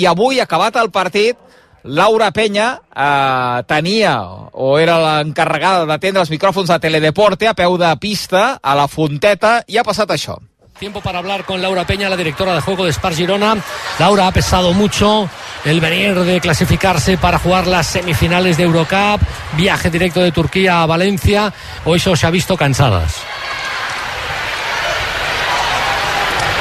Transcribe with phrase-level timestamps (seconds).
[0.00, 1.36] i avui, acabat el partit,
[1.84, 4.14] Laura Penya eh, tenia
[4.52, 9.60] o era l'encarregada d'atendre els micròfons de Teledeporte a peu de pista a la Fonteta
[9.66, 10.38] i ha passat això.
[10.78, 13.56] Tiempo para hablar con Laura Peña, la directora de juego de Spar Girona.
[13.98, 15.28] Laura, ha pesado mucho
[15.64, 19.20] el venir de clasificarse para jugar las semifinales de Eurocup,
[19.56, 21.52] viaje directo de Turquía a Valencia,
[21.86, 23.22] eso se ha visto cansadas.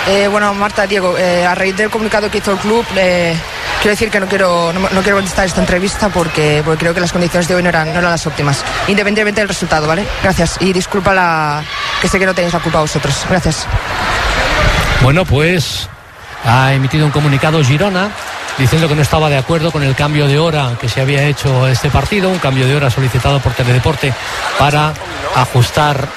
[0.07, 3.35] Eh, bueno, Marta, Diego, eh, a raíz del comunicado que hizo el club, eh,
[3.81, 7.11] quiero decir que no quiero, no, quiero contestar esta entrevista porque, porque, creo que las
[7.11, 10.03] condiciones de hoy no eran, no eran las óptimas, independientemente del resultado, ¿vale?
[10.23, 10.57] Gracias.
[10.59, 11.63] Y disculpa la,
[12.01, 13.15] que sé que no tenéis la culpa vosotros.
[13.29, 13.67] Gracias.
[15.03, 15.87] Bueno, pues
[16.45, 18.09] ha emitido un comunicado Girona
[18.57, 21.67] diciendo que no estaba de acuerdo con el cambio de hora que se había hecho
[21.67, 24.13] este partido, un cambio de hora solicitado por Teledeporte
[24.57, 24.93] para
[25.35, 26.07] ajustar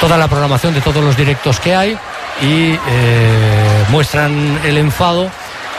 [0.00, 1.98] toda la programación de todos los directos que hay
[2.42, 5.30] y eh, muestran el enfado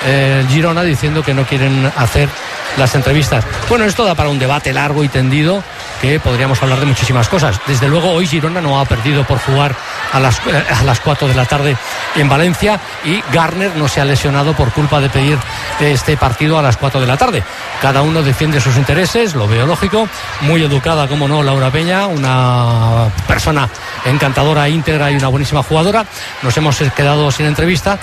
[0.05, 2.29] eh, Girona diciendo que no quieren hacer
[2.77, 3.45] las entrevistas.
[3.69, 5.63] Bueno, esto da para un debate largo y tendido
[6.01, 7.59] que podríamos hablar de muchísimas cosas.
[7.67, 9.75] Desde luego hoy Girona no ha perdido por jugar
[10.11, 11.77] a las, eh, a las 4 de la tarde
[12.15, 15.37] en Valencia y Garner no se ha lesionado por culpa de pedir
[15.79, 17.43] este partido a las 4 de la tarde.
[17.81, 20.07] Cada uno defiende sus intereses, lo veo lógico,
[20.41, 23.69] muy educada como no Laura Peña, una persona
[24.05, 26.05] encantadora, íntegra y una buenísima jugadora.
[26.41, 27.97] Nos hemos quedado sin entrevista,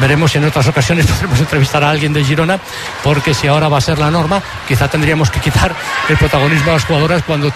[0.00, 1.06] veremos si en otras ocasiones
[1.40, 2.58] entrevistar a alguien de Girona,
[3.02, 5.74] porque si ahora va a ser la norma, quizá tendríamos que quitar
[6.08, 7.52] el protagonismo a las jugadoras cuando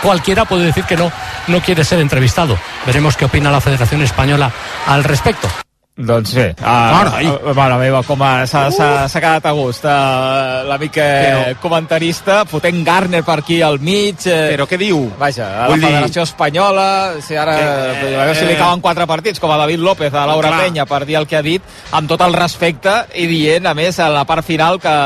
[0.00, 1.10] cualquiera puede decir que no,
[1.48, 2.58] no quiere ser entrevistado.
[2.86, 4.50] Veremos qué opina la Federación Española
[4.86, 5.48] al respecto.
[5.92, 9.10] Doncs sí, uh, uh, mare meva, com s'ha uh.
[9.12, 14.24] quedat a gust uh, l'amic eh, comentarista, fotent Garner per aquí al mig.
[14.24, 15.02] Eh, Però què diu?
[15.20, 16.30] Vaja, a la Federació dir...
[16.30, 16.86] Espanyola,
[17.20, 20.24] si ara eh, a veure si li cauen quatre partits, com a David López, a
[20.32, 20.62] Laura clar.
[20.64, 24.00] Penya, per dir el que ha dit, amb tot el respecte i dient, a més,
[24.00, 24.96] a la part final que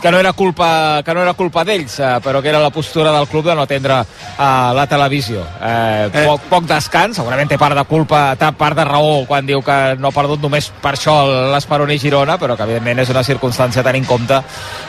[0.00, 3.12] que no era culpa, que no era culpa d'ells, eh, però que era la postura
[3.12, 5.42] del club de no atendre eh, la televisió.
[5.60, 6.24] Eh, eh.
[6.26, 9.78] Poc, poc descans, segurament té part de culpa, té part de raó quan diu que
[9.98, 11.18] no ha perdut només per això
[11.52, 14.36] l'Esperoni Girona, però que evidentment és una circumstància tenint en compte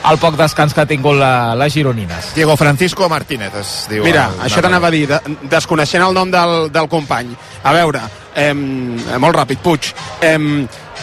[0.09, 2.34] el poc descans que ha tingut la, les gironines.
[2.36, 4.03] Diego Francisco Martínez es diu.
[4.06, 5.19] Mira, el, això t'anava a dir, de,
[5.50, 7.34] desconeixent el nom del, del company.
[7.64, 8.03] A veure,
[8.36, 9.90] eh, molt ràpid, Puig.
[10.22, 10.38] Eh,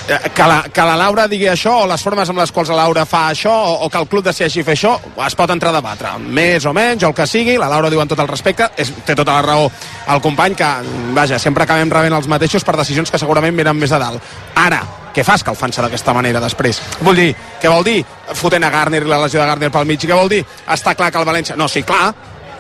[0.06, 3.06] que la, que la Laura digui això o les formes amb les quals la Laura
[3.08, 4.92] fa això o, o que el club decideixi fer això
[5.26, 8.02] es pot entrar a debatre, més o menys o el que sigui, la Laura diu
[8.02, 9.70] en tot el respecte és, té tota la raó
[10.12, 10.70] el company que
[11.16, 14.84] vaja, sempre acabem rebent els mateixos per decisions que segurament venen més de dalt ara,
[15.16, 16.82] què fas que el fan d'aquesta manera després?
[17.00, 17.30] Vull dir,
[17.62, 18.02] què vol dir
[18.36, 20.02] fotent a Garner i la lesió de Garner pel mig?
[20.04, 20.42] Què vol dir?
[20.68, 21.56] Està clar que el València...
[21.56, 22.10] No, sí, clar,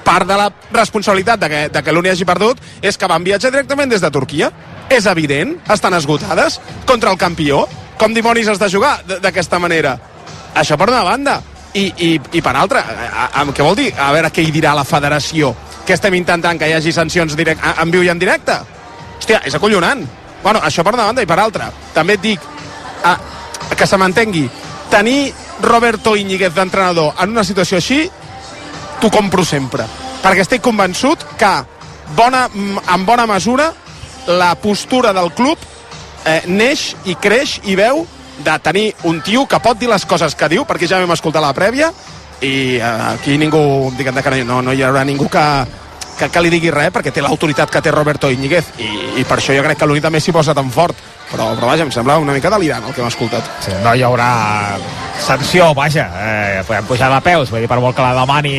[0.06, 3.50] part de la responsabilitat de que, de que l'Uni hagi perdut és que van viatjar
[3.50, 4.52] directament des de Turquia.
[4.88, 7.64] És evident, estan esgotades contra el campió.
[7.98, 9.96] Com dimonis has de jugar d'aquesta manera?
[10.54, 11.40] Això per una banda.
[11.76, 13.90] I, i, i per altra, a, a, què vol dir?
[14.00, 15.50] A veure què hi dirà la federació.
[15.84, 18.54] Que estem intentant que hi hagi sancions direct, en viu i en directe?
[19.18, 20.06] Hòstia, és acollonant.
[20.42, 21.68] Bueno, això per una banda i per altra.
[21.92, 22.46] També et dic,
[23.04, 23.16] a,
[23.76, 24.46] que se m'entengui,
[24.88, 28.06] tenir Roberto Íñiguez d'entrenador en una situació així
[29.00, 29.86] t'ho compro sempre.
[30.22, 31.52] Perquè estic convençut que
[32.16, 33.72] bona, en bona mesura
[34.26, 35.58] la postura del club
[36.26, 38.04] eh, neix i creix i veu
[38.44, 41.40] de tenir un tio que pot dir les coses que diu, perquè ja vam escoltar
[41.40, 41.92] la prèvia,
[42.40, 45.46] i eh, aquí ningú, diguem que no, no hi haurà ningú que,
[46.18, 48.90] que, que li digui res, perquè té l'autoritat que té Roberto Íñiguez, i,
[49.22, 50.98] i per això jo crec que l'únic també s'hi posa tan fort.
[51.30, 53.48] Però, però vaja, em sembla una mica delirant el que hem escoltat.
[53.64, 54.30] Sí, no hi haurà
[55.20, 58.54] sanció, vaja, eh, podem pujar de peus, vull dir, per molt que la demani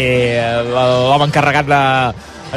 [0.72, 1.84] l'home encarregat de,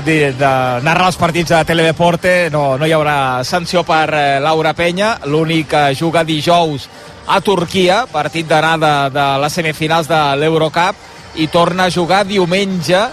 [0.06, 0.50] de, de
[0.86, 5.70] narrar els partits de Teledeporte no, no hi haurà sanció per eh, Laura Penya l'únic
[5.72, 6.88] que juga dijous
[7.30, 13.04] a Turquia, partit d'anada de les semifinals de l'Eurocup i torna a jugar diumenge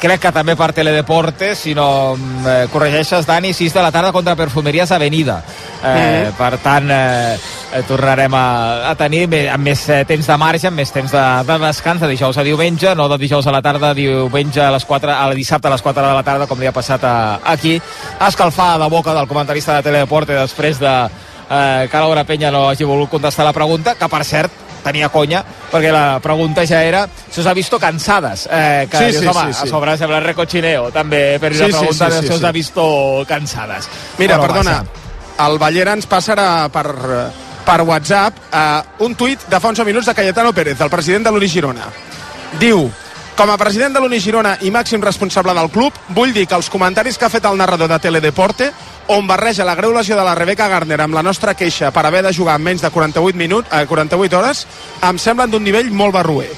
[0.00, 4.36] crec que també per Teledeporte, si no eh, corregeixes, Dani, 6 de la tarda contra
[4.36, 5.40] Perfumeries Avenida.
[5.82, 6.36] Eh, mm.
[6.36, 7.38] Per tant, eh,
[7.88, 11.58] tornarem a, a tenir amb més eh, temps de marge, amb més temps de, de
[11.66, 15.12] descans, de dijous a diumenge, no de dijous a la tarda, diumenge a les 4,
[15.12, 17.16] a la dissabte a les 4 de la tarda, com li ha passat a,
[17.52, 17.76] aquí.
[18.28, 20.94] Escalfar de boca del comentarista de Teledeporte després de
[21.50, 25.40] eh, que Laura Penya no hagi volgut contestar la pregunta, que per cert, tenia conya,
[25.72, 28.46] perquè la pregunta ja era si us ha visto cansades.
[28.50, 29.66] Eh, que sí, dius, sí, home, sí, sí.
[29.66, 32.40] a sobre sembla recochineo, també, per Sí, la sí, pregunta sí, sí, de si us
[32.40, 32.46] sí.
[32.46, 32.86] ha visto
[33.26, 33.90] cansades.
[34.18, 35.48] Mira, Però, perdona, vaja.
[35.48, 36.86] el Ballera ens passarà per,
[37.66, 41.32] per WhatsApp uh, un tuit de fa 11 minuts de Cayetano Pérez, el president de
[41.34, 41.90] l'Uni Girona.
[42.60, 42.86] Diu,
[43.36, 46.70] com a president de l'Uni Girona i màxim responsable del club, vull dir que els
[46.72, 48.70] comentaris que ha fet el narrador de Teledeporte
[49.12, 52.22] on barreja la greu lesió de la Rebecca Garner amb la nostra queixa per haver
[52.24, 54.66] de jugar en menys de 48, minuts, eh, 48 hores,
[55.02, 56.50] em semblen d'un nivell molt barruer.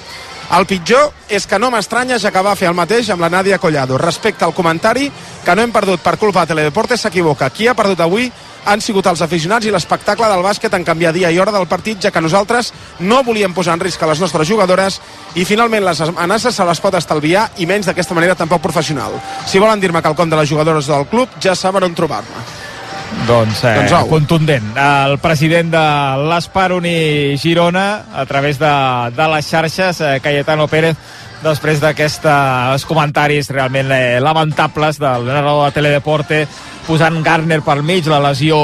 [0.56, 3.58] El pitjor és que no m'estranya ja que va fer el mateix amb la Nàdia
[3.60, 3.98] Collado.
[4.00, 5.10] Respecte al comentari,
[5.44, 7.50] que no hem perdut per culpa de Teledeporte, s'equivoca.
[7.50, 8.30] Qui ha perdut avui
[8.64, 12.00] han sigut els aficionats i l'espectacle del bàsquet en canviar dia i hora del partit,
[12.02, 15.00] ja que nosaltres no volíem posar en risc a les nostres jugadores
[15.34, 19.18] i finalment les amenaces se les pot estalviar i menys d'aquesta manera tampoc professional.
[19.46, 22.46] Si volen dir-me quelcom de les jugadores del club, ja saben on trobar-me.
[23.26, 24.08] Doncs, eh, Doncs au.
[24.08, 24.76] contundent.
[24.76, 25.84] El president de
[26.28, 28.72] l'Esperoni Girona, a través de,
[29.16, 30.96] de les xarxes, eh, Cayetano Pérez,
[31.42, 36.40] després d'aquests comentaris realment eh, lamentables del narrador de Teledeporte,
[36.88, 38.56] posant Garner pel mig, la lesió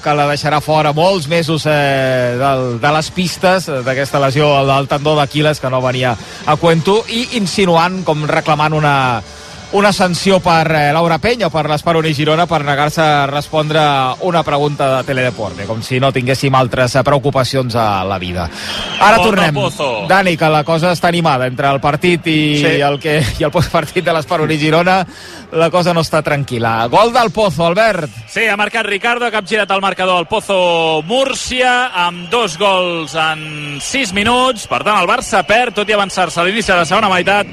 [0.00, 4.88] que la deixarà fora molts mesos eh, del, de les pistes, eh, d'aquesta lesió del
[4.88, 8.94] tendó d'Aquiles que no venia a cuento, i insinuant, com reclamant una,
[9.72, 13.80] una sanció per eh, Laura Penya o per l'Esperoni Girona per negar-se a respondre
[14.24, 18.46] una pregunta de Teledeporte, com si no tinguéssim altres preocupacions a la vida.
[19.02, 19.52] Ara tornem.
[19.54, 20.06] Pozo.
[20.08, 22.72] Dani, que la cosa està animada entre el partit i, Sí.
[22.80, 25.00] el, que, i el postpartit de l'Esperoni Girona.
[25.52, 26.86] La cosa no està tranquil·la.
[26.88, 28.10] Gol del Pozo, Albert.
[28.28, 33.14] Sí, ha marcat Ricardo, que ha girat el marcador al Pozo Múrcia, amb dos gols
[33.14, 34.66] en 6 minuts.
[34.66, 37.46] Per tant, el Barça perd, tot i avançar-se a l'inici de la segona meitat.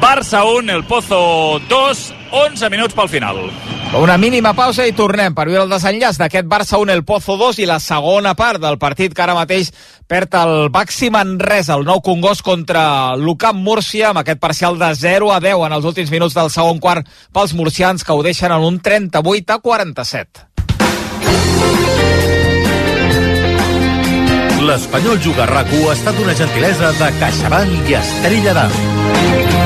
[0.00, 3.38] Barça 1, el Pozo 2, 11 minuts pel final.
[3.96, 7.60] Una mínima pausa i tornem per veure el desenllaç d'aquest Barça 1, el Pozo 2
[7.62, 9.70] i la segona part del partit que ara mateix
[10.08, 15.30] perd el Baxi Manresa, el nou Congost contra l'Ucamp Múrcia amb aquest parcial de 0
[15.32, 18.66] a 10 en els últims minuts del segon quart pels murcians que ho deixen en
[18.66, 20.46] un 38 a 47.
[24.66, 29.65] L'Espanyol Juga a RAC1 ha estat una gentilesa de CaixaBank i Estrella d'Am.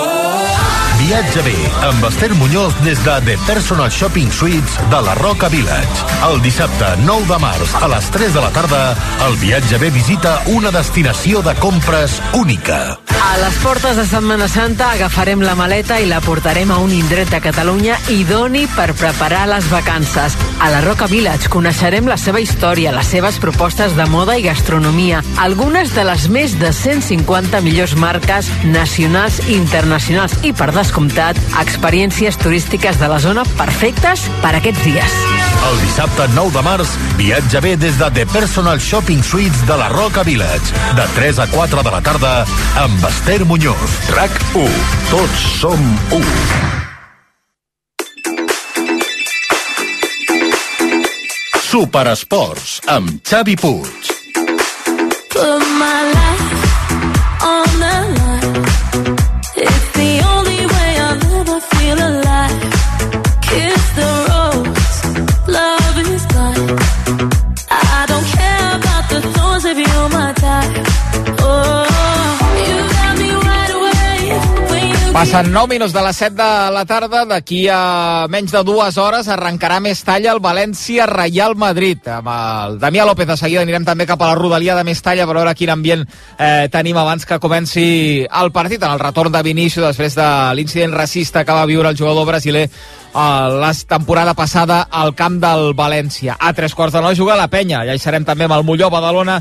[1.11, 6.05] Viatge bé, amb Esther Muñoz des de The Personal Shopping Suites de la Roca Village.
[6.29, 8.95] El dissabte 9 de març a les 3 de la tarda,
[9.27, 12.95] el Viatge bé visita una destinació de compres única.
[13.21, 17.29] A les portes de Setmana Santa agafarem la maleta i la portarem a un indret
[17.31, 20.35] de Catalunya idoni per preparar les vacances.
[20.63, 25.21] A la Roca Village coneixerem la seva història, les seves propostes de moda i gastronomia,
[25.43, 32.37] algunes de les més de 150 millors marques nacionals i internacionals i, per descomptat, experiències
[32.37, 35.15] turístiques de la zona perfectes per aquests dies.
[35.69, 39.89] El dissabte 9 de març, viatja bé des de The Personal Shopping Suites de la
[39.89, 40.73] Roca Village.
[40.95, 42.45] De 3 a 4 de la tarda,
[42.77, 43.97] amb Esther Muñoz.
[44.13, 44.69] RAC 1.
[45.09, 45.79] Tots som
[46.11, 46.23] 1.
[51.71, 54.11] Superesports, amb Xavi Puig.
[55.31, 56.60] Put my life
[75.21, 77.19] Passen 9 minuts de les 7 de la tarda.
[77.29, 82.07] D'aquí a menys de dues hores arrencarà Mestalla el València Reial Madrid.
[82.09, 85.35] Amb el Damià López de seguida anirem també cap a la rodalia de Mestalla per
[85.37, 88.81] veure quin ambient eh, tenim abans que comenci el partit.
[88.81, 90.25] En el retorn de Vinícius després de
[90.57, 95.75] l'incident racista que va viure el jugador brasiler eh, la temporada passada al camp del
[95.77, 96.39] València.
[96.39, 97.85] A tres quarts de nou juga la penya.
[97.85, 99.37] Ja hi serem també amb el Molló Badalona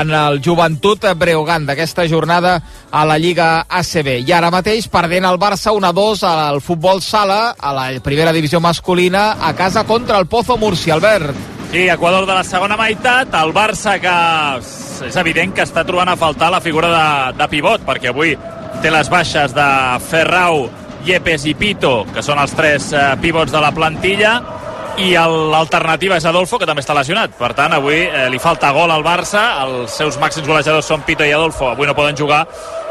[0.00, 2.58] en el Joventut Breogant d'aquesta jornada
[2.90, 4.16] a la Lliga ACB.
[4.26, 9.36] I ara mateix perdent el Barça 1-2 al futbol sala a la primera divisió masculina
[9.40, 10.94] a casa contra el Pozo Murcia.
[10.94, 11.34] Albert.
[11.72, 14.14] I Equador de la segona meitat, el Barça que
[15.06, 18.32] és evident que està trobant a faltar la figura de, de pivot, perquè avui
[18.80, 19.68] té les baixes de
[20.08, 20.68] Ferrau,
[21.04, 24.34] Yepes i Pito, que són els tres eh, pivots de la plantilla,
[25.00, 27.36] i l'alternativa és Adolfo, que també està lesionat.
[27.38, 31.24] Per tant, avui eh, li falta gol al Barça, els seus màxims golejadors són Pito
[31.24, 32.46] i Adolfo, avui no poden jugar,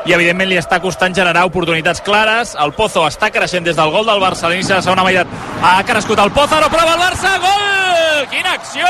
[0.08, 2.56] i evidentment li està costant generar oportunitats clares.
[2.60, 5.34] El Pozo està creixent des del gol del Barça a l'inici de la segona meitat.
[5.64, 8.28] Ha crescut el Pozo, no prova el Barça, gol!
[8.32, 8.88] Quina acció!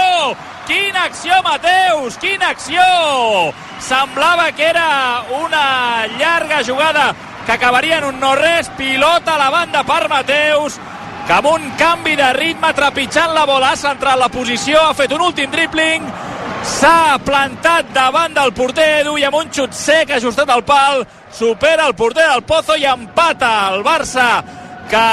[0.70, 2.18] Quina acció, Mateus!
[2.22, 2.84] Quina acció!
[3.80, 9.84] Semblava que era una llarga jugada que acabaria en un no-res, pilota a la banda
[9.84, 10.76] per Mateus,
[11.26, 15.12] que amb un canvi de ritme, trepitjant la bola, ha centrat la posició, ha fet
[15.16, 16.06] un últim dribbling,
[16.64, 21.88] s'ha plantat davant del porter Edu i amb un xut sec ajustat al pal, supera
[21.88, 24.30] el porter del Pozo i empata el Barça
[24.90, 25.04] que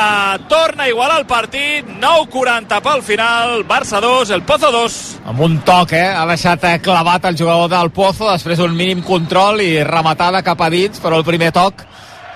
[0.48, 5.58] torna a igualar el partit 9-40 pel final Barça 2, el Pozo 2 amb un
[5.66, 6.08] toc, eh?
[6.14, 10.62] Ha deixat eh, clavat el jugador del Pozo, després un mínim control i rematada cap
[10.62, 11.84] a dins, però el primer toc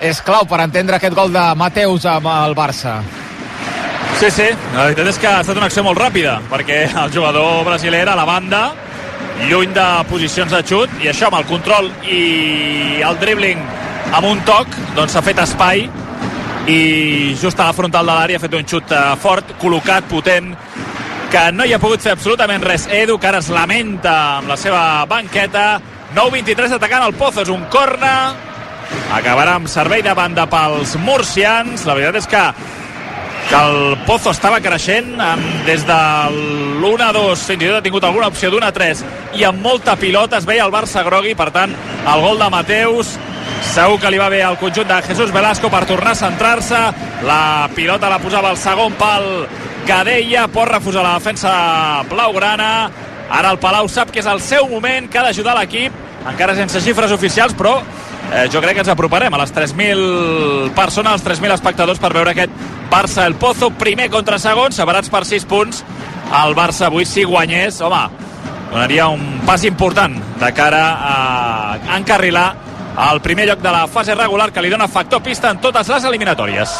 [0.01, 2.99] és clau per entendre aquest gol de Mateus amb el Barça.
[4.19, 7.63] Sí, sí, la veritat és que ha estat una acció molt ràpida, perquè el jugador
[7.65, 8.59] brasiler a la banda,
[9.49, 13.61] lluny de posicions de xut, i això amb el control i el dribbling
[14.11, 15.87] amb un toc, doncs s'ha fet espai
[16.69, 20.51] i just a la frontal de l'àrea ha fet un xut eh, fort, col·locat, potent,
[21.31, 22.85] que no hi ha pogut fer absolutament res.
[22.91, 25.79] Edu, que ara es lamenta amb la seva banqueta.
[26.13, 28.35] 9-23 atacant el Pozo, és un corna.
[29.15, 31.85] Acabarà amb servei de banda pels murcians.
[31.87, 32.43] La veritat és que
[33.51, 35.95] que el Pozo estava creixent amb, des de
[36.79, 39.01] l'1-2, fins i tot ha tingut alguna opció d'1-3
[39.35, 43.17] i amb molta pilota es veia el Barça grogui, per tant el gol de Mateus
[43.73, 46.79] segur que li va bé al conjunt de Jesús Velasco per tornar a centrar-se.
[47.27, 49.27] La pilota la posava al segon pal
[49.87, 51.51] Gadella, pot refusar la defensa
[52.09, 52.71] blaugrana.
[53.31, 55.95] Ara el Palau sap que és el seu moment que ha d'ajudar l'equip,
[56.31, 57.81] encara sense xifres oficials però
[58.31, 62.31] eh, jo crec que ens aproparem a les 3.000 persones, als 3.000 espectadors per veure
[62.31, 62.55] aquest
[62.91, 65.85] Barça el Pozo, primer contra segon, separats per 6 punts.
[66.41, 68.01] El Barça avui si guanyés, home,
[68.71, 72.49] donaria un pas important de cara a encarrilar
[73.11, 76.03] el primer lloc de la fase regular que li dona factor pista en totes les
[76.03, 76.73] eliminatòries.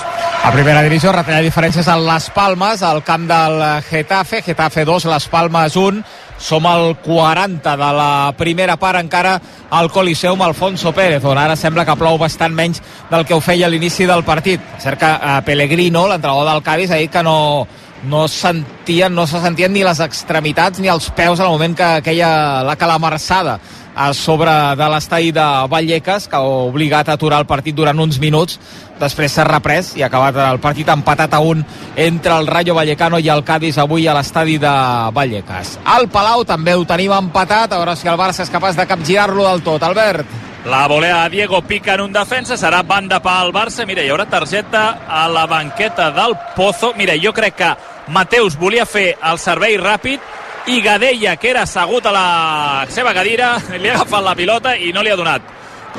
[0.43, 5.27] A primera divisió, retallar diferències en Les Palmes, al camp del Getafe, Getafe 2, Les
[5.31, 6.03] Palmes 1,
[6.41, 9.35] som al 40 de la primera part encara
[9.69, 12.81] al Coliseum Alfonso Pérez, on ara sembla que plou bastant menys
[13.11, 14.59] del que ho feia a l'inici del partit.
[14.81, 17.67] Cert que eh, Pellegrino, l'entrenador del Cádiz, ha dit que no,
[18.09, 22.63] no sentien, no se sentien ni les extremitats ni els peus al moment que queia
[22.65, 23.59] la calamarsada
[23.95, 28.19] a sobre de l'estadi de Vallecas, que ha obligat a aturar el partit durant uns
[28.19, 28.59] minuts.
[29.01, 31.63] Després s'ha reprès i ha acabat el partit empatat a un
[31.95, 34.75] entre el Rayo Vallecano i el Cádiz avui a l'estadi de
[35.13, 35.79] Vallecas.
[35.85, 39.47] Al Palau també ho tenim empatat, a veure si el Barça és capaç de capgirar-lo
[39.49, 39.83] del tot.
[39.83, 40.25] Albert.
[40.65, 43.85] La volea a Diego Pica en un defensa, serà banda pel Barça.
[43.89, 46.93] Mira, hi haurà targeta a la banqueta del Pozo.
[46.95, 47.71] Mira, jo crec que
[48.13, 50.21] Mateus volia fer el servei ràpid
[50.67, 52.27] i Gadella, que era assegut a la
[52.89, 55.49] seva cadira, li ha agafat la pilota i no li ha donat.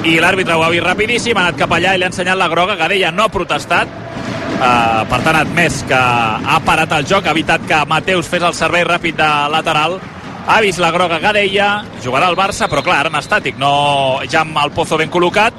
[0.07, 2.49] I l'àrbitre ho ha vist rapidíssim, ha anat cap allà i li ha ensenyat la
[2.49, 2.79] groga.
[2.79, 7.37] Gadella no ha protestat, uh, per tant ha admès que ha parat el joc, ha
[7.37, 10.01] evitat que Mateus fes el servei ràpid de lateral
[10.47, 14.59] ha vist la groga Gadella, jugarà al Barça, però clar, en estàtic, no, ja amb
[14.65, 15.55] el Pozo ben col·locat.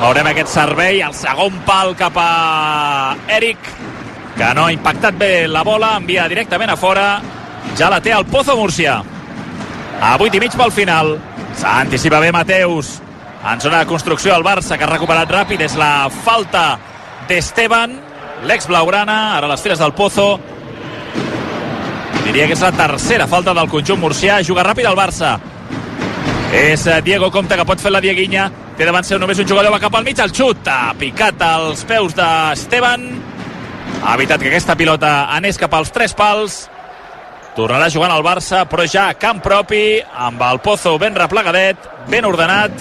[0.00, 3.68] Veurem aquest servei, el segon pal cap a Eric,
[4.38, 7.06] que no ha impactat bé la bola, envia directament a fora,
[7.78, 9.00] ja la té el Pozo Múrcia.
[10.02, 11.16] A 8 i mig pel final,
[11.58, 13.00] s'anticipa bé Mateus,
[13.42, 16.78] en zona de construcció el Barça, que ha recuperat ràpid, és la falta
[17.28, 17.98] d'Esteban,
[18.46, 20.40] l'ex blaugrana, ara les files del Pozo,
[22.22, 24.38] Diria que és la tercera falta del conjunt murcià.
[24.46, 25.34] Juga ràpid el Barça.
[26.54, 28.46] És eh, Diego Comte que pot fer la Dieguinha.
[28.78, 30.64] Té davant seu només un jugador, va cap al mig, el xut.
[30.64, 33.04] Ha picat als peus d'Esteban.
[34.02, 36.62] Ha evitat que aquesta pilota anés cap als tres pals.
[37.56, 41.76] Tornarà jugant al Barça, però ja a camp propi, amb el Pozo ben replegadet,
[42.08, 42.72] ben ordenat,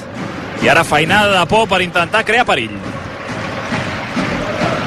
[0.64, 2.78] i ara feinada de por per intentar crear perill.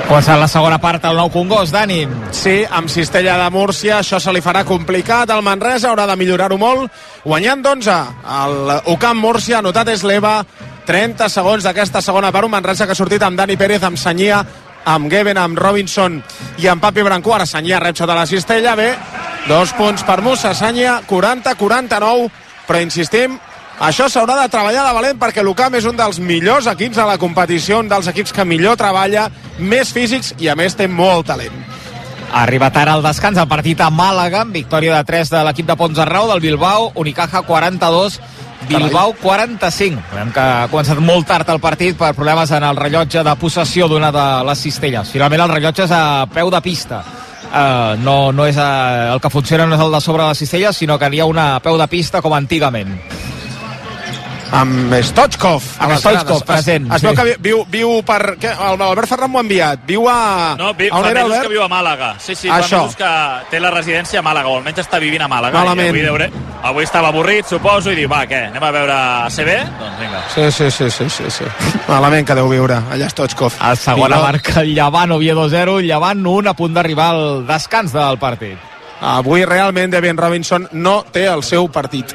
[0.05, 2.03] Començant la segona part al nou Congost, Dani.
[2.37, 5.33] Sí, amb Cistella de Múrcia això se li farà complicat.
[5.33, 6.93] El Manresa haurà de millorar-ho molt.
[7.25, 7.97] Guanyant d'11.
[8.45, 10.43] El UCAM Múrcia, anotat és l'Eva.
[10.85, 12.45] 30 segons d'aquesta segona part.
[12.45, 14.45] Un Manresa que ha sortit amb Dani Pérez, amb Senyia,
[14.85, 16.21] amb Geben, amb Robinson
[16.61, 17.35] i amb Papi Brancó.
[17.35, 18.77] Ara Senyia rep sota la Cistella.
[18.77, 18.93] Bé,
[19.49, 20.55] dos punts per Musa.
[20.55, 22.31] Senyia, 40-49.
[22.65, 23.37] Però insistim,
[23.85, 27.19] això s'haurà de treballar de valent perquè l'UCAM és un dels millors equips de la
[27.19, 31.57] competició, un dels equips que millor treballa, més físics i a més té molt talent.
[32.35, 35.69] Ha arribat ara el descans, el partit a Màlaga, amb victòria de 3 de l'equip
[35.69, 38.19] de Pons Arrau, del Bilbao, Unicaja 42,
[38.69, 40.01] Bilbao 45.
[40.15, 43.87] Veiem que ha començat molt tard el partit per problemes en el rellotge de possessió
[43.91, 45.13] d'una de les cistelles.
[45.13, 47.05] Finalment el rellotge és a peu de pista.
[47.55, 50.75] Uh, no, no és uh, el que funciona no és el de sobre les cistelles,
[50.75, 52.91] sinó que n'hi ha una peu de pista com antigament.
[54.53, 56.43] Amb Stoichkov a Amb grades.
[56.45, 57.17] present, es, es veu sí.
[57.17, 58.37] que vi- viu, viu per...
[58.41, 58.51] Què?
[58.53, 60.55] El Albert Ferran m'ho ha enviat viu a...
[60.59, 61.43] No, vi, a on era Albert?
[61.43, 62.15] que viu a Màlaga.
[62.19, 62.85] Sí, sí, Això.
[62.91, 65.59] fa que té la residència a Màlaga, o almenys està vivint a Màlaga.
[65.59, 65.87] Malament.
[65.87, 66.31] I avui, deure,
[66.63, 68.93] avui estava avorrit, suposo, i diu, va, què, anem a veure
[69.31, 69.51] ACB?
[69.81, 70.23] Doncs vinga.
[70.35, 71.45] Sí, sí, sí, sí, sí, sí.
[71.89, 73.55] Malament que deu viure allà Stoichkov.
[73.61, 77.93] A segona marca el Llevant, Oviedo 0, el Llevant 1 a punt d'arribar al descans
[77.93, 78.59] del partit.
[79.05, 82.15] Avui realment Devin Robinson no té el seu partit.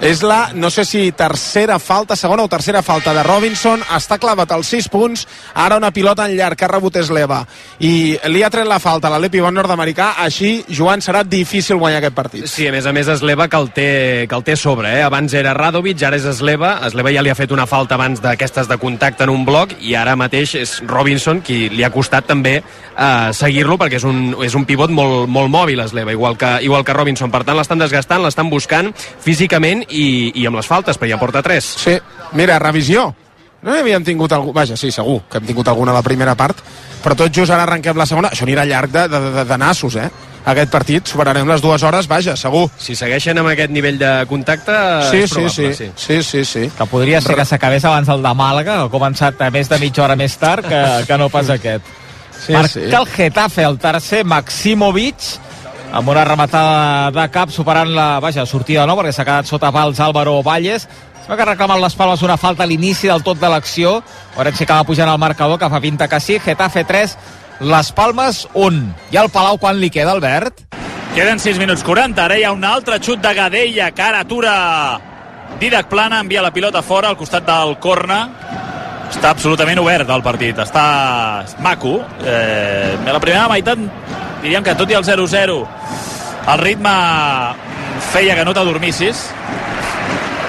[0.00, 4.52] És la, no sé si tercera falta, segona o tercera falta de Robinson, està clavat
[4.54, 5.24] als 6 punts,
[5.58, 7.40] ara una pilota en llarg que ha rebut Esleva
[7.82, 11.98] i li ha tret la falta a l'Alepi bon nord-americà, així, Joan, serà difícil guanyar
[11.98, 12.46] aquest partit.
[12.46, 13.88] Sí, a més a més Esleva que el té,
[14.30, 15.02] que el té sobre, eh?
[15.02, 16.76] Abans era Radovic, ara és Esleva.
[16.86, 19.96] Esleva ja li ha fet una falta abans d'aquestes de contacte en un bloc i
[19.98, 24.54] ara mateix és Robinson qui li ha costat també eh, seguir-lo perquè és un, és
[24.54, 27.34] un pivot molt, molt mòbil Esleva, igual que, igual que Robinson.
[27.34, 31.42] Per tant, l'estan desgastant, l'estan buscant físicament i, i amb les faltes, perquè ja porta
[31.44, 31.72] 3.
[31.84, 31.96] Sí,
[32.38, 33.08] mira, revisió.
[33.62, 34.52] No hi havíem tingut algú...
[34.54, 36.60] Vaja, sí, segur que hem tingut alguna a la primera part,
[37.02, 38.30] però tot just ara arrenquem la segona.
[38.30, 40.08] Això anirà llarg de, de, de, de nassos, eh?
[40.48, 42.68] Aquest partit, superarem les dues hores, vaja, segur.
[42.80, 44.76] Si segueixen amb aquest nivell de contacte,
[45.10, 46.62] Sí, és sí, probable, sí, sí, sí, sí.
[46.78, 50.06] Que podria ser que s'acabés abans el de Màlaga, ha començat a més de mitja
[50.06, 51.90] hora més tard, que, que no pas aquest.
[52.38, 52.86] Sí, Marca sí.
[52.86, 55.26] el Getafe, el tercer, Maximovic,
[55.92, 60.00] amb una rematada de cap superant la vaja, sortida no, perquè s'ha quedat sota pals
[60.00, 60.88] Álvaro Valles.
[61.18, 63.98] Es veu que ha reclamat les palmes una falta a l'inici del tot de l'acció.
[64.36, 66.38] Que va pujant el marcador que fa pinta que sí.
[66.38, 67.16] Getafe 3,
[67.60, 70.64] les palmes 1 i al Palau quan li queda Albert?
[71.14, 75.00] Queden 6 minuts 40, ara hi ha un altre xut de Gadella, que ara atura
[75.58, 78.20] Didac Plana, envia la pilota fora al costat del corna.
[79.08, 80.84] Està absolutament obert el partit, està
[81.64, 81.98] maco.
[82.22, 83.80] Eh, la primera meitat
[84.42, 85.58] diríem que tot i el 0-0
[86.48, 86.92] el ritme
[88.12, 89.26] feia que no t'adormissis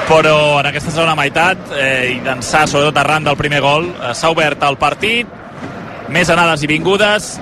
[0.09, 4.31] però en aquesta segona meitat eh, i d'ençà sobretot arran del primer gol eh, s'ha
[4.33, 5.27] obert el partit
[6.09, 7.35] més anades i vingudes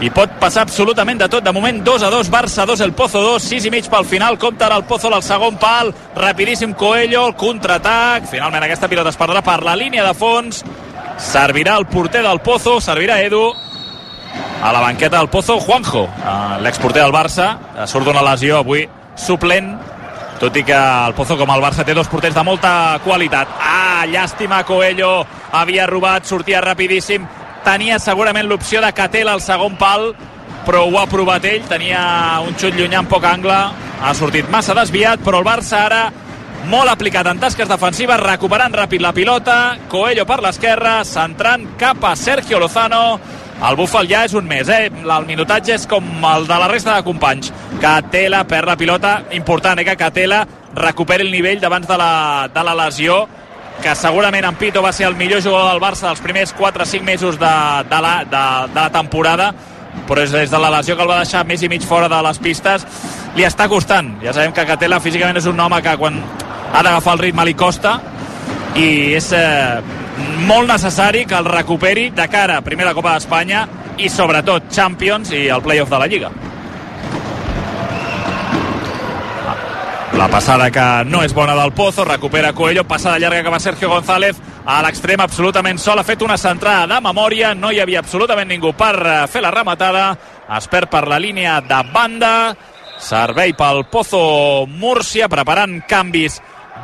[0.00, 1.44] i pot passar absolutament de tot.
[1.44, 4.38] De moment 2 a 2, Barça 2, el Pozo 2, 6 i mig pel final,
[4.40, 9.20] compta ara el Pozo al segon pal, rapidíssim Coelho, el contraatac, finalment aquesta pilota es
[9.20, 10.64] perdrà per la línia de fons,
[11.20, 13.44] servirà el porter del Pozo, servirà Edu,
[14.62, 18.86] a la banqueta del Pozo, Juanjo, eh, l'exporter del Barça, eh, surt d'una lesió avui
[19.16, 19.74] suplent,
[20.40, 23.48] tot i que el Pozo com el Barça té dos porters de molta qualitat.
[23.60, 25.26] Ah, llàstima, Coelho.
[25.52, 27.26] Havia robat, sortia rapidíssim,
[27.64, 30.10] tenia segurament l'opció de Catela al segon pal,
[30.66, 32.02] però ho ha provat ell, tenia
[32.44, 33.60] un xut llunyà en poc angle,
[34.00, 36.02] ha sortit massa desviat, però el Barça ara
[36.70, 42.14] molt aplicat en tasques defensives, recuperant ràpid la pilota, Coelho per l'esquerra, centrant cap a
[42.16, 43.18] Sergio Lozano,
[43.60, 44.88] el búfal ja és un més, eh?
[44.88, 47.50] El minutatge és com el de la resta de companys.
[47.82, 49.84] Catela perd la pilota, important, eh?
[49.84, 50.46] Que Catela
[50.76, 53.26] recuperi el nivell d'abans de, la, de la lesió,
[53.80, 57.38] que segurament en Pito va ser el millor jugador del Barça dels primers 4-5 mesos
[57.40, 57.52] de,
[57.90, 58.42] de, la, de,
[58.74, 59.50] de la temporada,
[60.08, 62.20] però és des de la lesió que el va deixar més i mig fora de
[62.26, 62.84] les pistes,
[63.36, 64.12] li està costant.
[64.24, 66.20] Ja sabem que Catela físicament és un home que quan
[66.70, 67.96] ha d'agafar el ritme li costa,
[68.76, 69.80] i és eh,
[70.46, 73.66] molt necessari que el recuperi de cara a primera Copa d'Espanya
[73.98, 76.30] i sobretot Champions i el playoff de la Lliga.
[80.20, 83.88] La passada que no és bona del Pozo, recupera Coelho, passada llarga que va Sergio
[83.88, 84.36] González
[84.68, 88.74] a l'extrem absolutament sol, ha fet una centrada de memòria, no hi havia absolutament ningú
[88.76, 90.10] per eh, fer la rematada,
[90.58, 92.52] es perd per la línia de banda,
[93.00, 96.36] servei pel Pozo Múrcia, preparant canvis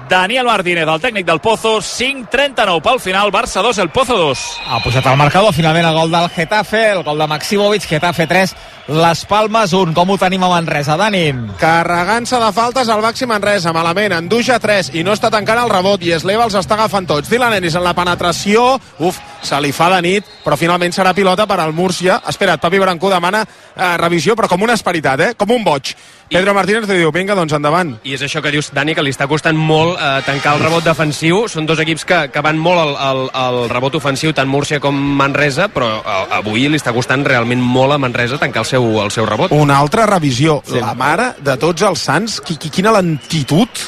[0.08, 4.46] Daniel Martínez, el tècnic del Pozo, 5-39 pel final, Barça 2, el Pozo 2.
[4.64, 8.56] Ha posat el marcador, finalment el gol del Getafe, el gol de Maximovic, Getafe 3,
[8.88, 9.94] les Palmes 1.
[9.94, 11.24] Com ho tenim a Manresa, Dani?
[11.60, 16.02] Carregant-se de faltes al Baxi Manresa, malament, Anduja 3 i no està tancant el rebot
[16.06, 17.30] i Esleva els està agafant tots.
[17.30, 21.46] Dylan Ennis en la penetració, uf, se li fa de nit, però finalment serà pilota
[21.46, 22.20] per al Múrcia.
[22.28, 25.32] Espera't, Papi Brancó demana eh, revisió, però com una esperitat, eh?
[25.38, 25.94] com un boig.
[26.26, 27.92] Pedro Martínez li diu, vinga, doncs endavant.
[28.02, 30.82] I és això que dius, Dani, que li està costant molt eh, tancar el rebot
[30.84, 31.44] defensiu.
[31.50, 34.98] Són dos equips que, que van molt al, al, al rebot ofensiu, tant Múrcia com
[35.20, 39.14] Manresa, però eh, avui li està costant realment molt a Manresa tancar el seu, el
[39.14, 39.54] seu rebot.
[39.54, 40.58] Una altra revisió.
[40.66, 40.82] Sí.
[40.82, 43.86] La mare de tots els sants, qui, qui, quina lentitud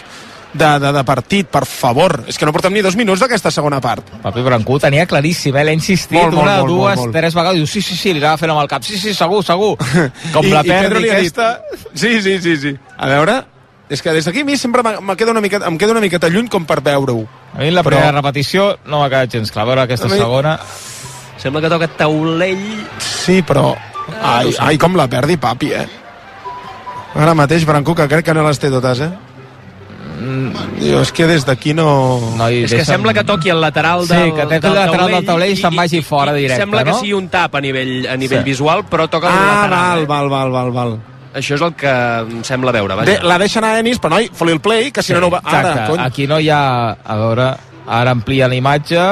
[0.59, 2.25] de, de, de partit, per favor.
[2.29, 4.07] És que no portem ni dos minuts d'aquesta segona part.
[4.23, 5.65] Papi Brancú tenia claríssim, eh?
[5.65, 7.15] l'ha insistit Molt, molt, una, molt, dues, molt, molt.
[7.17, 9.45] tres vegades, diu sí, sí, sí, li anava fent amb el cap, sí, sí, segur,
[9.47, 9.77] segur.
[10.35, 11.39] Com I, la i Pedro perdi li ha dit...
[11.39, 11.89] aquesta...
[11.95, 12.75] Sí, sí, sí, sí.
[12.99, 13.39] A veure,
[13.89, 16.03] és que des d'aquí a mi sempre me me queda una miqueta, em queda una
[16.05, 17.23] miqueta lluny com per veure-ho.
[17.55, 19.65] A mi la Però- primera repetició no m'ha quedat gens clar.
[19.65, 20.59] A veure aquesta A mi- segona...
[21.39, 22.65] Sembla que toca taulell...
[22.99, 23.71] Sí, però...
[24.25, 25.87] Ai, ai, com la perdi, papi, eh?
[27.15, 29.11] Ara mateix, Brancú, que crec que no les té totes, eh?
[30.19, 31.87] Diu, és que des d'aquí no...
[32.37, 35.27] no És que sembla que toqui el lateral Sí, del, que té el lateral del
[35.27, 36.99] taulell i se'n vagi fora directe, Sembla que no?
[36.99, 38.51] sigui un tap a nivell, a nivell Sí.
[38.51, 39.79] visual, però toca el Ah, lateral.
[39.79, 40.07] val, eh?
[40.07, 40.99] val, val, val, val.
[41.39, 43.11] Això és el que em sembla veure, vaja.
[43.13, 45.27] De, la deixa anar a Ennis, però noi, foli el play, que si no no
[45.29, 45.43] ho va...
[45.45, 46.01] Ara, Exacte, cony.
[46.07, 46.63] aquí no hi ha...
[47.05, 47.49] A veure,
[47.87, 49.03] ara amplia la imatge...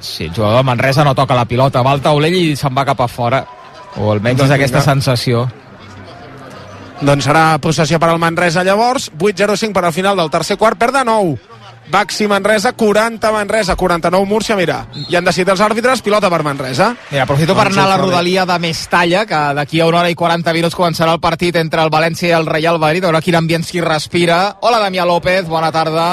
[0.00, 2.84] Sí, el jugador de Manresa no toca la pilota, va al taulell i se'n va
[2.84, 3.44] cap a fora.
[3.96, 4.92] O almenys és aquesta vinga.
[4.92, 5.46] sensació.
[7.00, 10.94] Doncs serà possessió per al Manresa llavors, 8-0-5 per al final del tercer quart, perd
[11.00, 11.54] de 9.
[11.90, 14.86] Baxi Manresa, 40 Manresa, 49 Múrcia, mira.
[15.10, 16.94] I han decidit els àrbitres, pilota per Manresa.
[17.10, 20.10] Mira, aprofito per Doncs anar a la rodalia de Mestalla, que d'aquí a una hora
[20.10, 23.22] i 40 minuts començarà el partit entre el València i el Real Madrid, a veure
[23.24, 24.56] quin ambient s'hi respira.
[24.60, 26.08] Hola, Damià López, bona tarda.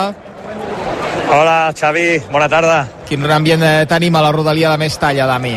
[1.32, 2.84] Hola, Xavi, bona tarda.
[3.08, 5.56] Quin ambient eh, tenim a la rodalia de Mestalla, Dami?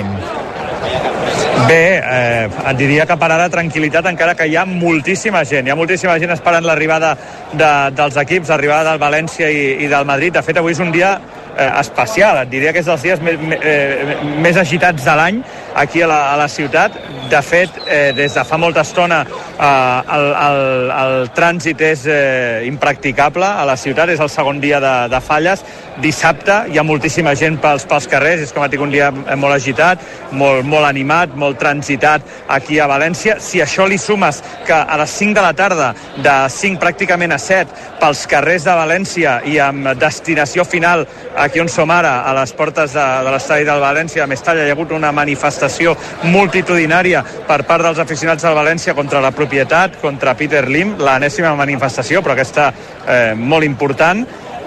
[1.63, 5.69] Bé, eh, et diria que per ara tranquil·litat, encara que hi ha moltíssima gent.
[5.69, 7.15] Hi ha moltíssima gent esperant l'arribada
[7.53, 10.35] de, dels equips, l'arribada del València i, i del Madrid.
[10.35, 11.15] De fet, avui és un dia
[11.57, 12.43] eh, especial.
[12.43, 15.41] Et diria que és dels dies més, eh, més agitats de l'any
[15.81, 16.99] aquí a la, a la ciutat.
[17.31, 20.61] De fet, eh, des de fa molta estona eh, el, el,
[20.99, 25.65] el trànsit és eh, impracticable a la ciutat, és el segon dia de, de falles.
[26.03, 29.55] Dissabte hi ha moltíssima gent pels, pels carrers, és com et dic, un dia molt
[29.55, 30.01] agitat,
[30.35, 33.37] molt, molt animat, molt transitat aquí a València.
[33.39, 37.39] Si això li sumes que a les 5 de la tarda, de 5 pràcticament a
[37.39, 41.07] 7, pels carrers de València i amb destinació final
[41.39, 44.73] aquí on som ara, a les portes de, de l'estadi del València, a Mestalla, hi
[44.73, 45.95] ha hagut una manifestació
[46.27, 52.23] multitudinària per part dels aficionats del València contra la propietat, contra Peter Lim, l'enèsima manifestació,
[52.23, 54.25] però aquesta eh, molt important,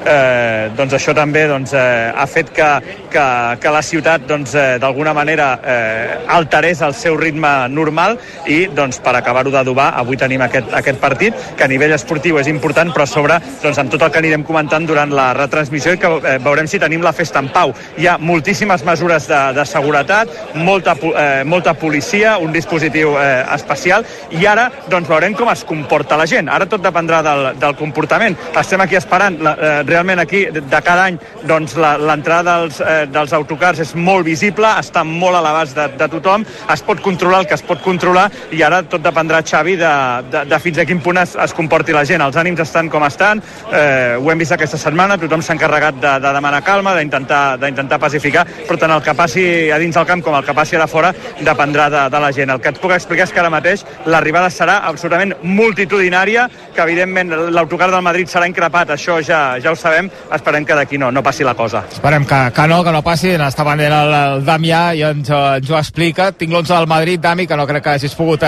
[0.07, 2.67] eh, doncs això també doncs, eh, ha fet que,
[3.11, 3.25] que,
[3.61, 8.17] que la ciutat doncs, eh, d'alguna manera eh, alterés el seu ritme normal
[8.47, 12.49] i doncs, per acabar-ho d'adobar avui tenim aquest, aquest partit que a nivell esportiu és
[12.51, 16.01] important però a sobre doncs, amb tot el que anirem comentant durant la retransmissió i
[16.01, 17.73] que eh, veurem si tenim la festa en pau.
[17.97, 24.05] Hi ha moltíssimes mesures de, de seguretat, molta, eh, molta policia, un dispositiu eh, especial
[24.31, 26.49] i ara doncs, veurem com es comporta la gent.
[26.49, 28.37] Ara tot dependrà del, del comportament.
[28.57, 31.17] Estem aquí esperant la, eh, realment aquí de cada any
[31.49, 36.07] doncs, l'entrada dels, eh, dels autocars és molt visible, està molt a l'abast de, de
[36.11, 39.93] tothom, es pot controlar el que es pot controlar i ara tot dependrà, Xavi, de,
[40.31, 42.21] de, de fins a quin punt es, es comporti la gent.
[42.23, 46.13] Els ànims estan com estan, eh, ho hem vist aquesta setmana, tothom s'ha encarregat de,
[46.23, 50.37] de demanar calma, d'intentar pacificar, però tant el que passi a dins del camp com
[50.37, 52.53] el que passi a fora dependrà de, de la gent.
[52.53, 57.33] El que et puc explicar és que ara mateix l'arribada serà absolutament multitudinària, que evidentment
[57.55, 59.86] l'autocar del Madrid serà increpat, això ja, ja ho sabem,
[60.33, 61.83] esperem que d'aquí no, no passi la cosa.
[61.91, 63.31] Esperem que, que no, que no passi.
[63.37, 66.31] Està pendent el, el Damià i ens, ens ho explica.
[66.31, 68.47] Tinc l'11 del Madrid, Dami, que no crec que hagis pogut eh,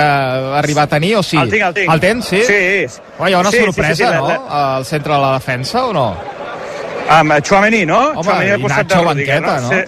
[0.59, 1.37] arribar a tenir, o sí?
[1.37, 1.93] El tinc, el tinc.
[1.93, 2.43] El tens, sí?
[2.43, 3.01] Sí.
[3.19, 4.27] Oh, hi ha una Sí, sí, sí, sorpresa, sí, la- no?
[4.27, 6.07] la- Al centre de la defensa, o no?
[7.09, 7.99] Amb Chouameni, no?
[8.11, 9.69] Home, Chouameni i Nacho banqueta, no?
[9.69, 9.81] Sí.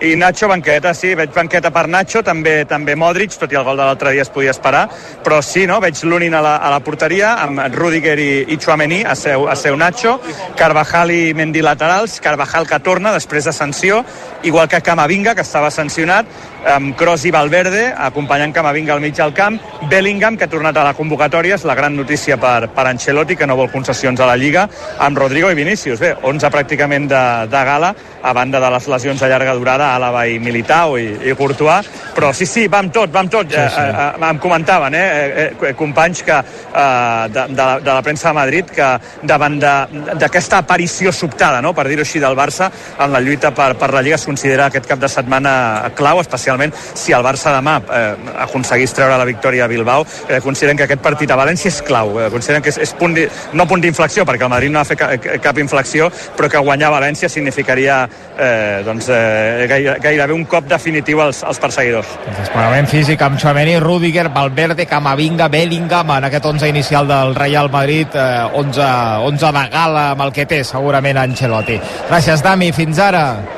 [0.00, 3.80] I Nacho banqueta, sí, veig banqueta per Nacho, també també Modric, tot i el gol
[3.80, 4.84] de l'altre dia es podia esperar,
[5.26, 5.80] però sí, no?
[5.82, 9.56] veig Lunin a la, a la porteria, amb Rudiger i, i Chouameni a seu, a
[9.58, 10.20] seu Nacho,
[10.60, 14.04] Carvajal i Mendy laterals, Carvajal que torna després de sanció,
[14.46, 16.30] igual que Camavinga, que estava sancionat,
[16.68, 19.58] amb Kroos i Valverde, acompanyant Camavinga al mig del camp,
[19.90, 23.46] Bellingham, que ha tornat a la convocatòria, és la gran notícia per, per Ancelotti, que
[23.48, 24.66] no vol concessions a la Lliga,
[25.04, 26.00] amb Rodrigo i Vinícius.
[26.02, 30.26] Bé, 11 pràcticament de, de gala, a banda de les lesions de llarga durada, Àlava
[30.28, 33.48] i Militao i, i Courtois, però sí, sí, va amb tot, va amb tot.
[33.48, 33.86] Sí, sí.
[33.86, 38.02] Eh, eh, em comentaven, eh, eh, eh, companys que, eh, de, de, la, de la
[38.02, 38.90] premsa de Madrid, que
[39.22, 43.92] davant d'aquesta aparició sobtada, no?, per dir-ho així, del Barça, en la lluita per, per
[43.94, 45.54] la Lliga es considera aquest cap de setmana
[45.96, 46.57] clau, especialment
[46.94, 51.02] si el Barça demà eh, aconseguís treure la victòria a Bilbao, eh, consideren que aquest
[51.04, 53.16] partit a València és clau, eh, consideren que és, és punt
[53.52, 55.10] no punt d'inflexió, perquè el Madrid no ha fet ca,
[55.42, 58.02] cap inflexió, però que guanyar València significaria
[58.38, 62.14] eh, doncs, eh, gaire, gairebé un cop definitiu als, als perseguidors.
[62.28, 68.14] Desplegament físic amb Chouameni, Rudiger, Valverde, Camavinga, Bellingham en aquest 11 inicial del Real Madrid,
[68.14, 68.90] eh, 11,
[69.28, 71.80] 11 de gala amb el que té segurament Ancelotti.
[72.08, 73.57] Gràcies, Dami, fins ara.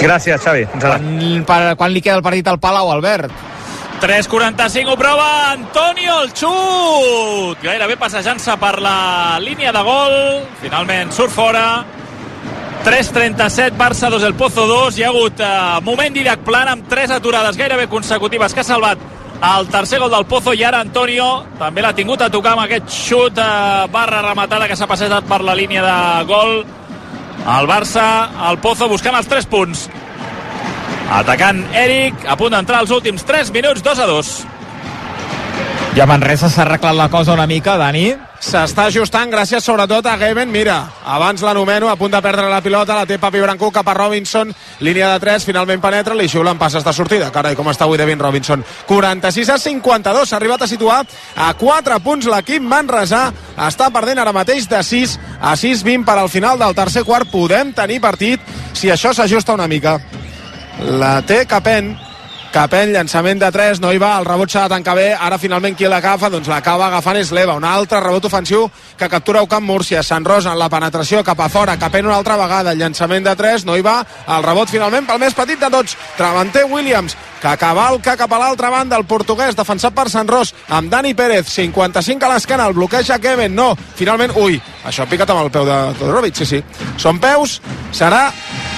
[0.00, 0.66] Gràcies, Xavi.
[0.78, 3.32] Quan, per, quan li queda el partit al Palau, Albert?
[4.00, 7.62] 3.45 ho prova Antonio el xut.
[7.64, 10.16] Gairebé passejant-se per la línia de gol.
[10.60, 11.66] Finalment surt fora.
[12.86, 15.48] 3.37 Barça 2 el Pozo 2 hi ha hagut eh,
[15.82, 19.00] moment Didac Plan amb 3 aturades gairebé consecutives que ha salvat
[19.42, 20.54] el tercer gol del Pozo.
[20.54, 21.26] I ara Antonio
[21.58, 25.40] també l'ha tingut a tocar amb aquest xut eh, barra rematada que s'ha passejat per
[25.42, 26.60] la línia de gol
[27.46, 28.06] el Barça,
[28.50, 29.86] el Pozo buscant els 3 punts.
[31.16, 34.36] Atacant Eric a punt d'entrar als últims 3 minuts 2 a 2
[35.96, 38.10] I a Manresa s'ha arreglat la cosa una mica, Dani.
[38.44, 40.50] S'està ajustant gràcies sobretot a Geben.
[40.52, 40.74] Mira,
[41.08, 44.52] abans l'anomeno, a punt de perdre la pilota, la té Papi Brancú cap a Robinson,
[44.84, 47.30] línia de 3, finalment penetra, li xiulen passes de sortida.
[47.32, 48.60] Carai, com està avui Devin Robinson.
[48.90, 51.00] 46 a 52, s'ha arribat a situar
[51.32, 53.30] a 4 punts l'equip Manresà.
[53.56, 57.32] Està perdent ara mateix de 6 a 6-20 per al final del tercer quart.
[57.32, 58.44] Podem tenir partit
[58.76, 59.96] si això s'ajusta una mica.
[61.00, 61.94] La té Capen,
[62.56, 65.74] Capen, llançament de 3, no hi va, el rebot s'ha de tancar bé, ara finalment
[65.76, 66.30] qui l'agafa?
[66.32, 68.64] Doncs l'acaba agafant és l'Eva, un altre rebot ofensiu
[68.96, 72.38] que captura Ocamp Múrcia, Sant Rosa en la penetració cap a fora, Capen una altra
[72.40, 73.98] vegada, llançament de 3, no hi va,
[74.38, 78.70] el rebot finalment pel més petit de tots, Travanter Williams, que cavalca cap a l'altra
[78.72, 83.20] banda, el portuguès defensat per Sant Ros, amb Dani Pérez, 55 a l'esquena, el bloqueja
[83.20, 84.56] Kevin, no, finalment, ui,
[84.88, 86.64] això ha picat amb el peu de Todorovic, sí, sí,
[86.96, 87.60] són peus,
[87.92, 88.30] serà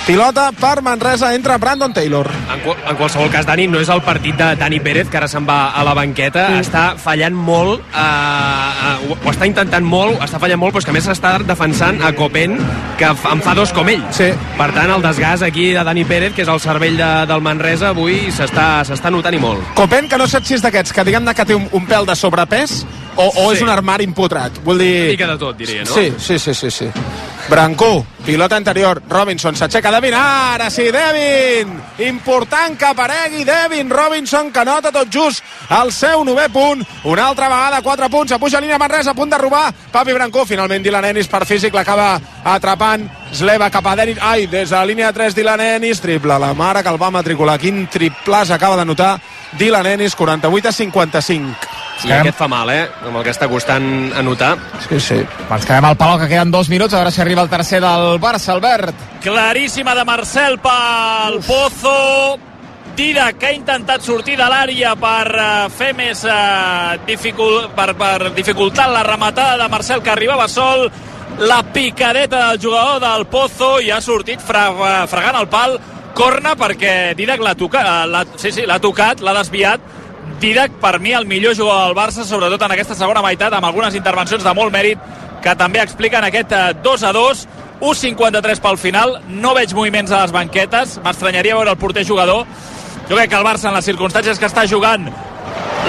[0.08, 2.26] pilota per Manresa, entra Brandon Taylor.
[2.48, 5.46] En, en qualsevol cas, Dani, no és el partit de Dani Pérez, que ara se'n
[5.48, 6.48] va a la banqueta.
[6.50, 6.62] Mm.
[6.64, 10.88] Està fallant molt, eh, eh, ho, ho està intentant molt, està fallant molt, però és
[10.88, 12.58] que a més s'està defensant a Copen,
[12.98, 14.04] que en fa dos com ell.
[14.16, 14.30] Sí.
[14.58, 17.92] Per tant, el desgast aquí de Dani Pérez, que és el cervell de, del Manresa,
[17.94, 19.62] avui s'està notant i molt.
[19.78, 22.16] Copen, que no saps si és d'aquests, que diguem-ne que té un, un pèl de
[22.18, 22.82] sobrepès,
[23.18, 23.56] o, o Sí.
[23.58, 24.60] és un armari impotrat.
[24.64, 24.94] Vull dir...
[25.02, 25.90] Una mica de tot, diria, no?
[25.94, 26.90] Sí, sí, sí, sí, sí.
[27.48, 29.90] Brancú, pilota anterior, Robinson, s'aixeca.
[29.90, 31.80] Devin, ara sí, Devin!
[32.04, 37.48] Important que aparegui Devin Robinson, que nota tot just el seu novè punt, una altra
[37.48, 41.08] vegada, 4 punts, a puja línia Manresa, a punt de robar, Papi Brancú, finalment Dylan
[41.08, 45.16] Ennis per físic, l'acaba atrapant, Sleva cap a Denis, ai, des de la línia de
[45.16, 49.14] 3 Dylan Ennis, triple, la mare que el va matricular, quin triplàs acaba de notar
[49.56, 51.77] Dylan Ennis, 48 a 55.
[52.06, 52.84] I aquest fa mal, eh?
[53.06, 54.52] Amb el que està costant anotar.
[54.86, 55.18] Sí, sí.
[55.48, 58.20] Ens quedem al palau, que queden dos minuts, a veure si arriba el tercer del
[58.22, 58.94] Barça, Albert.
[59.22, 62.38] claríssima de Marcel pel Pozo
[62.96, 68.32] Dida que ha intentat sortir de l'àrea per uh, fer més uh, dificult, per, per
[68.34, 70.88] dificultar la rematada de Marcel que arribava sol
[71.38, 75.76] la picadeta del jugador del Pozo i ha sortit fra, eh, fregant el pal
[76.18, 79.97] corna perquè Didac l'ha tocat, l'ha, sí, sí, l'ha tocat, l'ha desviat
[80.38, 83.96] Didac, per mi, el millor jugador del Barça, sobretot en aquesta segona meitat, amb algunes
[83.98, 85.00] intervencions de molt mèrit
[85.42, 87.46] que també expliquen aquest eh, 2 a 2
[87.80, 92.46] 1.53 pel final, no veig moviments a les banquetes, m'estranyaria veure el porter jugador.
[93.08, 95.06] Jo crec que el Barça, en les circumstàncies que està jugant,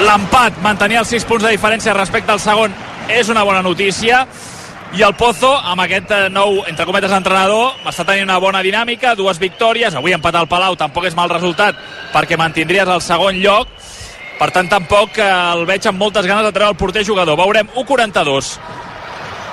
[0.05, 2.73] l'empat, mantenir els 6 punts de diferència respecte al segon,
[3.09, 4.27] és una bona notícia.
[4.93, 9.15] I el Pozo, amb aquest eh, nou, entre cometes, entrenador, està tenint una bona dinàmica,
[9.17, 11.77] dues victòries, avui empatar al Palau tampoc és mal resultat,
[12.13, 13.69] perquè mantindries el segon lloc,
[14.39, 17.38] per tant tampoc eh, el veig amb moltes ganes de treure el porter jugador.
[17.39, 18.56] Veurem 1.42.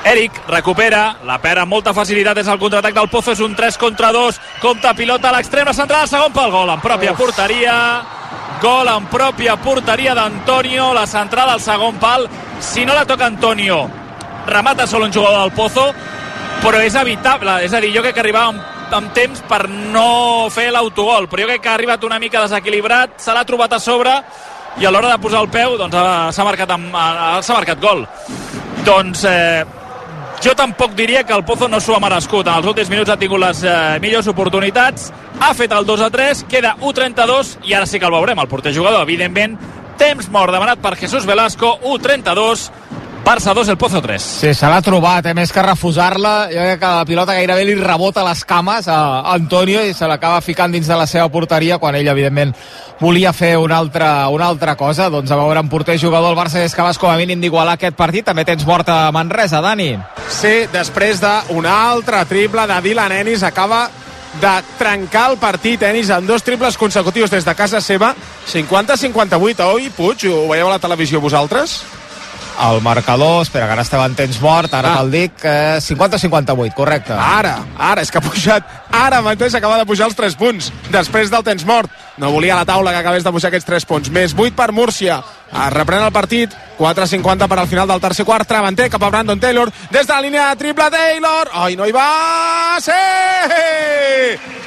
[0.07, 3.79] Eric recupera, la perd amb molta facilitat, és el contraatac del Pozo, és un 3
[3.83, 7.18] contra 2, compta pilota a l'extrem, la centrada, segon pel gol, en pròpia Uf.
[7.18, 7.75] porteria,
[8.62, 12.29] gol en pròpia porteria d'Antonio, la centrada al segon pal,
[12.62, 13.83] si no la toca Antonio,
[14.46, 15.88] remata sol un jugador del Pozo,
[16.62, 18.62] però és evitable, és a dir, jo crec que arribava amb,
[18.94, 23.18] amb temps per no fer l'autogol, però jo crec que ha arribat una mica desequilibrat,
[23.18, 24.20] se l'ha trobat a sobre,
[24.78, 27.80] i a l'hora de posar el peu doncs, ha- s'ha marcat, amb- ha- s'ha marcat
[27.80, 28.06] gol.
[28.84, 29.64] Doncs eh,
[30.44, 32.46] jo tampoc diria que el Pozo no s'ho ha merescut.
[32.46, 35.10] En els últims minuts ha tingut les eh, millors oportunitats,
[35.40, 38.48] ha fet el 2 a 3, queda 1-32 i ara sí que el veurem, el
[38.48, 39.58] porter jugador, evidentment.
[39.96, 42.68] Temps mort demanat per Jesús Velasco, 1-32,
[43.26, 44.22] Barça 2, el Pozo 3.
[44.22, 45.32] Sí, se l'ha trobat, eh?
[45.34, 46.34] més que refusar-la.
[46.52, 48.98] Jo crec que la pilota gairebé li rebota les cames a
[49.32, 52.52] Antonio i se l'acaba ficant dins de la seva porteria quan ell, evidentment,
[53.00, 55.11] volia fer una altra, una altra cosa.
[55.11, 57.96] Doncs a veure, en porter jugador el Barça és capaç com a mínim d'igualar aquest
[57.96, 58.26] partit.
[58.26, 59.94] També tens mort a Manresa, Dani.
[60.32, 63.87] Sí, després d'un altre triple de Dylan Ennis, acaba
[64.40, 68.12] de trencar el partit Ennis amb dos triples consecutius des de casa seva
[68.52, 70.26] 50-58, oi Puig?
[70.28, 71.80] Ho veieu a la televisió vosaltres?
[72.56, 75.00] El marcador, espera, que ara estava en temps mort, ara ah.
[75.00, 77.12] te'l dic, eh, 50-58, correcte.
[77.12, 81.31] Ara, ara, és que ha pujat, ara mateix acaba de pujar els 3 punts, després
[81.31, 81.90] del temps mort.
[82.16, 84.11] no volia la taula que acabés de pujar aquests 3 punts.
[84.11, 85.22] Més 8 per Múrcia.
[85.53, 88.49] Es reprèn el partit, 4.50 per al final del tercer quart.
[88.49, 89.70] Travanter cap a Brandon Taylor.
[89.90, 91.51] Des de la línia de triple Taylor.
[91.53, 92.81] Ai, no hi va!
[92.81, 92.92] Sí!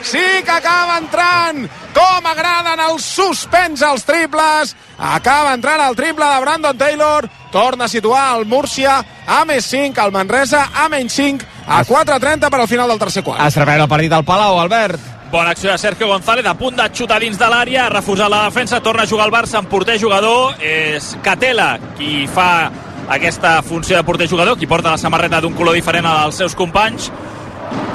[0.04, 1.68] Sí que acaba entrant!
[1.94, 4.76] Com agraden els suspens als triples!
[4.98, 7.30] Acaba entrant el triple de Brandon Taylor.
[7.52, 12.50] Torna a situar el Múrcia a més 5, el Manresa a menys 5, a 4.30
[12.50, 13.46] per al final del tercer quart.
[13.46, 15.00] Es el partit al Palau, Albert.
[15.32, 18.46] Bona acció de Sergio González, a punt de xutar dins de l'àrea, ha refusat la
[18.48, 22.72] defensa, torna a jugar el Barça amb porter jugador, és Catela qui fa
[23.14, 27.12] aquesta funció de porter jugador, qui porta la samarreta d'un color diferent als seus companys,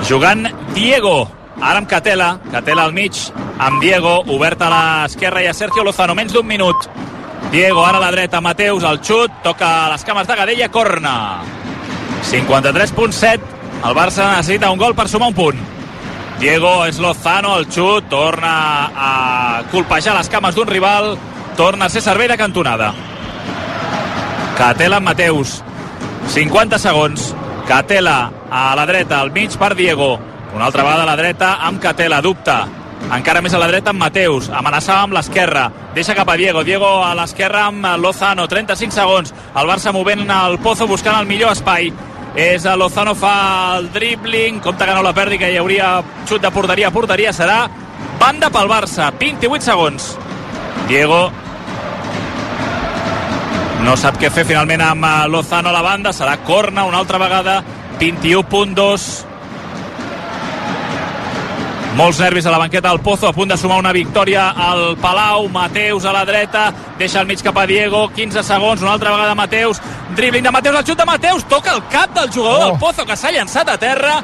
[0.07, 1.27] jugant Diego,
[1.61, 3.19] ara amb Catela, Catela al mig,
[3.59, 6.87] amb Diego, obert a l'esquerra i a Sergio Lozano, menys d'un minut.
[7.51, 11.43] Diego, ara a la dreta, Mateus, el xut, toca les cames de Gadella, corna.
[12.31, 13.54] 53.7,
[13.85, 15.59] el Barça necessita un gol per sumar un punt.
[16.41, 18.55] Diego és Lozano, el xut, torna
[18.97, 19.11] a
[19.71, 21.15] colpejar les cames d'un rival,
[21.57, 22.93] torna a ser servei de cantonada.
[24.57, 25.63] Catela Mateus,
[26.33, 27.35] 50 segons.
[27.69, 30.19] Catela a la dreta, al mig per Diego.
[30.55, 32.65] Una altra vegada a la dreta amb Catela, dubta.
[33.13, 36.89] Encara més a la dreta amb Mateus, amenaçava amb l'esquerra, deixa cap a Diego, Diego
[37.05, 41.93] a l'esquerra amb Lozano, 35 segons, el Barça movent el Pozo buscant el millor espai,
[42.35, 46.43] és a Lozano fa el dribbling, compte que no la perdi, que hi hauria xut
[46.43, 47.65] de porteria porteria, serà
[48.19, 50.13] banda pel Barça, 28 segons.
[50.89, 51.29] Diego
[53.85, 57.21] no sap què fer finalment amb eh, Lozano a la banda, serà corna una altra
[57.21, 57.61] vegada,
[58.01, 59.34] 21.2.
[61.95, 65.47] Molts nervis a la banqueta del Pozo, a punt de sumar una victòria al Palau,
[65.49, 69.37] Mateus a la dreta, deixa el mig cap a Diego, 15 segons, una altra vegada
[69.39, 69.79] Mateus,
[70.17, 72.67] dribbling de Mateus, el xut de Mateus, toca el cap del jugador oh.
[72.67, 74.17] del Pozo que s'ha llançat a terra,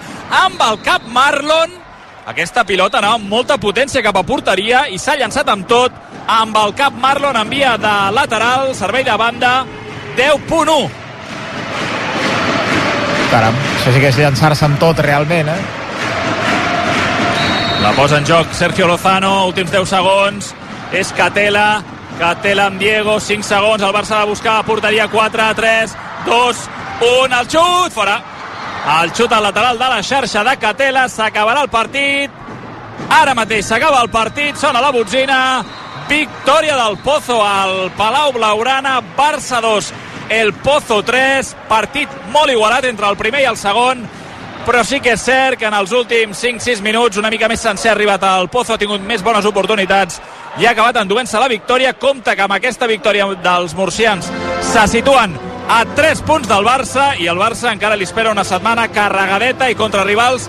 [0.43, 1.79] amb el cap Marlon,
[2.27, 5.95] aquesta pilota anava amb molta potència cap a porteria i s'ha llançat amb tot,
[6.27, 9.61] amb el cap Marlon en via de lateral, servei de banda,
[10.19, 10.91] 10.1.
[13.31, 15.80] Caram, això sí que és llançar-se amb tot realment, eh?
[17.81, 20.51] La posa en joc Sergio Lozano, últims 10 segons,
[20.93, 21.81] és Catela,
[22.19, 25.95] Catela amb Diego, 5 segons, el Barça ha de buscar porteria 4, 3,
[26.27, 26.61] 2,
[27.09, 28.19] 1, el xut, fora.
[29.01, 32.37] El xut al lateral de la xarxa de Catela, s'acabarà el partit,
[33.17, 35.41] ara mateix s'acaba el partit, sona la botzina,
[36.09, 39.93] victòria del Pozo al Palau Blaugrana, Barça 2,
[40.29, 44.05] el Pozo 3, partit molt igualat entre el primer i el segon,
[44.67, 47.91] però sí que és cert que en els últims 5-6 minuts una mica més sencer
[47.91, 50.21] ha arribat al Pozo, ha tingut més bones oportunitats
[50.61, 51.95] i ha acabat enduent-se la victòria.
[51.99, 54.31] Compte que amb aquesta victòria dels murcians
[54.73, 55.37] se situen
[55.71, 59.79] a 3 punts del Barça i el Barça encara li espera una setmana carregadeta i
[59.79, 60.49] contra rivals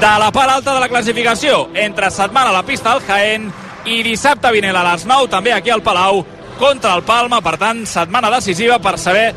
[0.00, 1.68] de la part alta de la classificació.
[1.74, 3.50] Entre setmana a la pista del Jaén
[3.86, 6.24] i dissabte vinent a les 9 també aquí al Palau
[6.58, 9.32] contra el Palma, per tant setmana decisiva per saber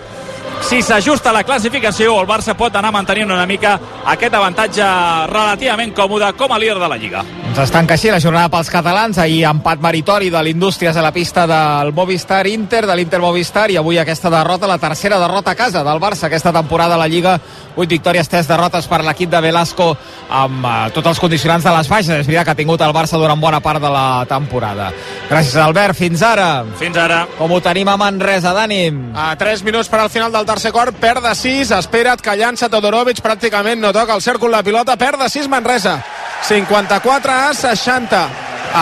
[0.62, 4.86] si s'ajusta la classificació el Barça pot anar mantenint una mica aquest avantatge
[5.32, 7.26] relativament còmode com a líder de la Lliga.
[7.56, 9.18] Ens es tanca així la jornada pels catalans.
[9.22, 13.78] Ahir empat meritori de l'Indústries a la pista del Movistar Inter, de l'Inter Movistar, i
[13.80, 17.40] avui aquesta derrota, la tercera derrota a casa del Barça aquesta temporada a la Lliga.
[17.76, 19.90] 8 victòries, 3 derrotes per l'equip de Velasco
[20.32, 22.22] amb uh, tots els condicionants de les baixes.
[22.22, 24.92] És veritat que ha tingut el Barça durant bona part de la temporada.
[25.30, 25.96] Gràcies, Albert.
[26.00, 26.64] Fins ara.
[26.80, 27.26] Fins ara.
[27.38, 28.84] Com ho tenim a Manresa, Dani?
[29.16, 32.70] A 3 minuts per al final del tercer quart, perd de 6, espera't que llança
[32.72, 35.98] Todorovic, pràcticament no toca el cèrcol la pilota, perd de 6 Manresa.
[36.46, 38.22] 54 a 60.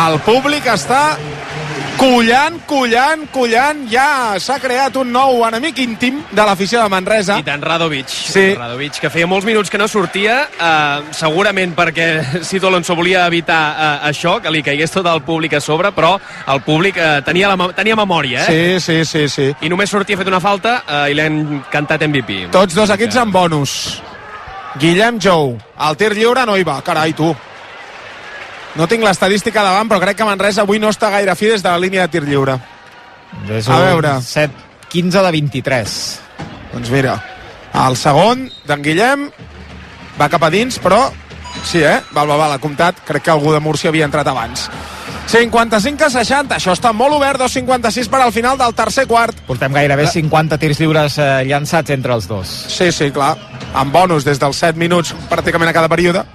[0.03, 1.17] El públic està
[1.97, 3.83] collant, collant, collant.
[3.91, 7.37] Ja s'ha creat un nou enemic íntim de l'afició de Manresa.
[7.39, 8.09] I tant, Radovic.
[8.09, 8.45] Sí.
[8.57, 12.07] Radovic, que feia molts minuts que no sortia, eh, segurament perquè
[12.47, 16.15] Sito Alonso volia evitar eh, això, que li caigués tot el públic a sobre, però
[16.53, 18.79] el públic eh, tenia, la, tenia memòria, eh?
[18.79, 19.49] Sí, sí, sí, sí.
[19.61, 22.47] I només sortia fet una falta eh, i l'han cantat MVP.
[22.53, 23.77] Tots dos equips amb bonus.
[24.81, 27.33] Guillem Jou, el tir lliure no hi va, carai, tu.
[28.75, 31.69] No tinc l'estadística davant, però crec que Manresa avui no està gaire fi des de
[31.69, 32.57] la línia de tir lliure.
[33.49, 34.15] És A veure.
[34.21, 34.53] 7,
[34.89, 35.97] 15 de 23.
[36.73, 37.17] Doncs mira,
[37.85, 39.27] el segon d'en Guillem
[40.19, 41.05] va cap a dins, però
[41.63, 41.99] sí, eh?
[42.13, 43.03] Val, val, val, ha comptat.
[43.05, 44.69] Crec que algú de Múrcia havia entrat abans.
[45.29, 49.37] 55 a 60, això està molt obert, 2.56 per al final del tercer quart.
[49.47, 52.49] Portem gairebé 50 tirs lliures eh, llançats entre els dos.
[52.73, 53.35] Sí, sí, clar.
[53.73, 56.25] Amb bonus des dels 7 minuts pràcticament a cada període.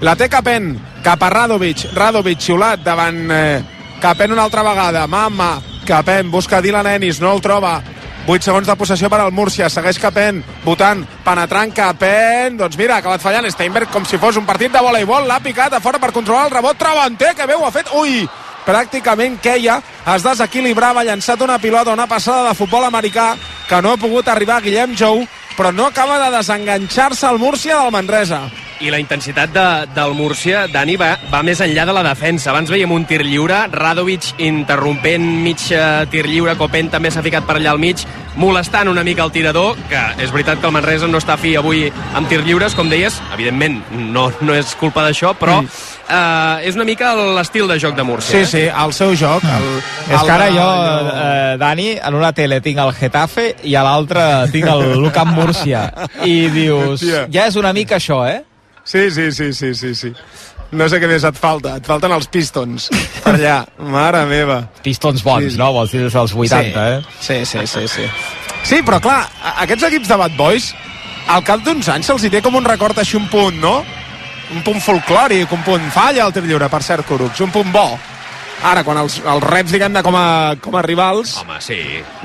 [0.00, 1.88] La té Capen, cap a Radovic.
[1.96, 3.62] Radovic xiulat davant eh,
[3.98, 5.06] Capen una altra vegada.
[5.10, 5.56] Mama,
[5.86, 7.80] Capen busca Dylan Ennis, no el troba.
[8.28, 13.00] 8 segons de possessió per al Múrcia, segueix Capen, votant, penetrant Capen, doncs mira, ha
[13.00, 16.12] acabat fallant Steinberg com si fos un partit de voleibol, l'ha picat a fora per
[16.12, 18.20] controlar el rebot, Travanter, que bé ho ha fet, ui,
[18.68, 19.80] pràcticament queia,
[20.12, 23.32] es desequilibrava, ha llançat una pilota, una passada de futbol americà
[23.66, 25.24] que no ha pogut arribar Guillem Jou,
[25.56, 28.44] però no acaba de desenganxar-se el Múrcia del Manresa.
[28.80, 29.66] I la intensitat de,
[29.96, 32.52] del Múrcia, Dani, va, va més enllà de la defensa.
[32.52, 37.46] Abans veiem un tir lliure, Radovic interrompent mig eh, tir lliure, Copen també s'ha ficat
[37.48, 38.04] per allà al mig,
[38.38, 41.88] molestant una mica el tirador, que és veritat que el Manresa no està fi avui
[42.14, 43.80] amb tir lliures, com deies, evidentment
[44.14, 45.80] no, no és culpa d'això, però mm.
[46.06, 48.44] eh, és una mica l'estil de joc de Múrcia.
[48.44, 49.42] Sí, sí, el seu joc.
[49.42, 49.66] El,
[50.06, 50.68] És que ara jo,
[51.14, 55.88] eh, Dani, en una tele tinc el Getafe i a l'altra tinc el Lucan Múrcia.
[56.28, 57.26] I dius, Hòstia.
[57.34, 58.44] ja és una mica això, eh?
[58.88, 60.12] Sí, sí, sí, sí, sí, sí.
[60.72, 61.74] No sé què més et falta.
[61.80, 62.88] Et falten els pistons.
[63.24, 63.58] Per allà.
[63.92, 64.62] Mare meva.
[64.84, 65.60] Pistons bons, Sí.
[65.60, 65.70] no?
[65.76, 66.98] Vols dir des dels 80, eh?
[67.20, 68.08] Sí, sí, sí, sí.
[68.68, 69.22] Sí, però clar,
[69.64, 70.70] aquests equips de Bad Boys,
[71.28, 73.78] al cap d'uns anys se'ls hi té com un record així un punt, no?
[74.56, 77.86] Un punt folclòric, un punt falla al tir lliure, per cert, Curucs, un punt bo.
[78.64, 81.36] Ara, quan els, els reps, diguem-ne, com, a, com a rivals...
[81.42, 81.76] Home, sí.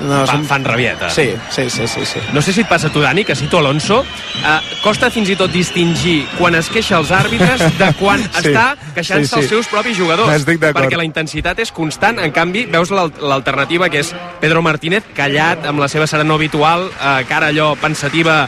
[0.02, 1.10] No, fan, són- fan rabieta.
[1.14, 2.20] Sí, sí, sí, sí, sí.
[2.34, 4.00] No sé si et passa a tu, Dani, que si tu, Alonso,
[4.42, 8.50] eh, costa fins i tot distingir quan es queixa els àrbitres de quan Sí.
[8.50, 8.66] està
[8.96, 9.40] queixant-se Sí, sí.
[9.44, 10.46] els seus propis jugadors.
[10.48, 12.18] Perquè la intensitat és constant.
[12.20, 14.10] En canvi, veus l'al- l'alternativa, que és
[14.42, 18.48] Pedro Martínez, callat, amb la seva serenor habitual, eh, cara allò pensativa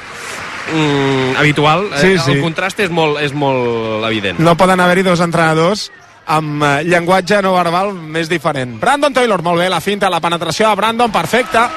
[0.74, 1.86] mm, habitual.
[1.94, 2.32] Eh, Sí, sí.
[2.34, 4.40] El contrast és molt, és molt evident.
[4.42, 5.92] No poden haver-hi dos entrenadors
[6.26, 8.80] amb eh, llenguatge no verbal més diferent.
[8.82, 11.70] Brandon Taylor, molt bé, la finta, la penetració de Brandon, perfecta.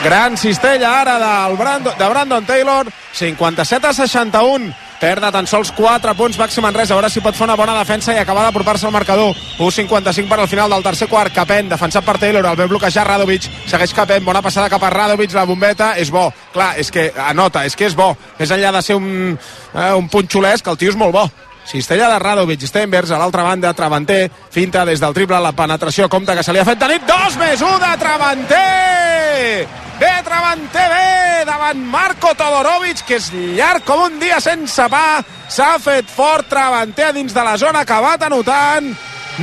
[0.00, 4.72] Gran cistella ara del Brandon, de Brandon Taylor, 57 a 61.
[5.00, 6.90] Perd de tan sols 4 punts màxim en res.
[6.92, 9.32] A veure si pot fer una bona defensa i acabar d'apropar-se al marcador.
[9.58, 11.32] 1'55 per al final del tercer quart.
[11.32, 13.48] Capent, defensat per Taylor, el ve bloquejar Radovic.
[13.68, 16.28] Segueix Capent, bona passada cap a Radovic, la bombeta, és bo.
[16.52, 18.12] Clar, és que anota, és que és bo.
[18.38, 19.38] Més enllà de ser un,
[19.74, 21.30] eh, un punxolesc, el tio és molt bo.
[21.70, 26.34] Cistella de Radovic, Stenbergs a l'altra banda, Travanter, finta des del triple, la penetració, compte
[26.34, 29.68] que se li ha fet de nit, 2 més 1 de Travanter!
[30.00, 35.76] Bé, Travanter, bé, davant Marco Todorovic, que és llarg com un dia sense pa, s'ha
[35.78, 38.90] fet fort Travanter a dins de la zona, acabat anotant,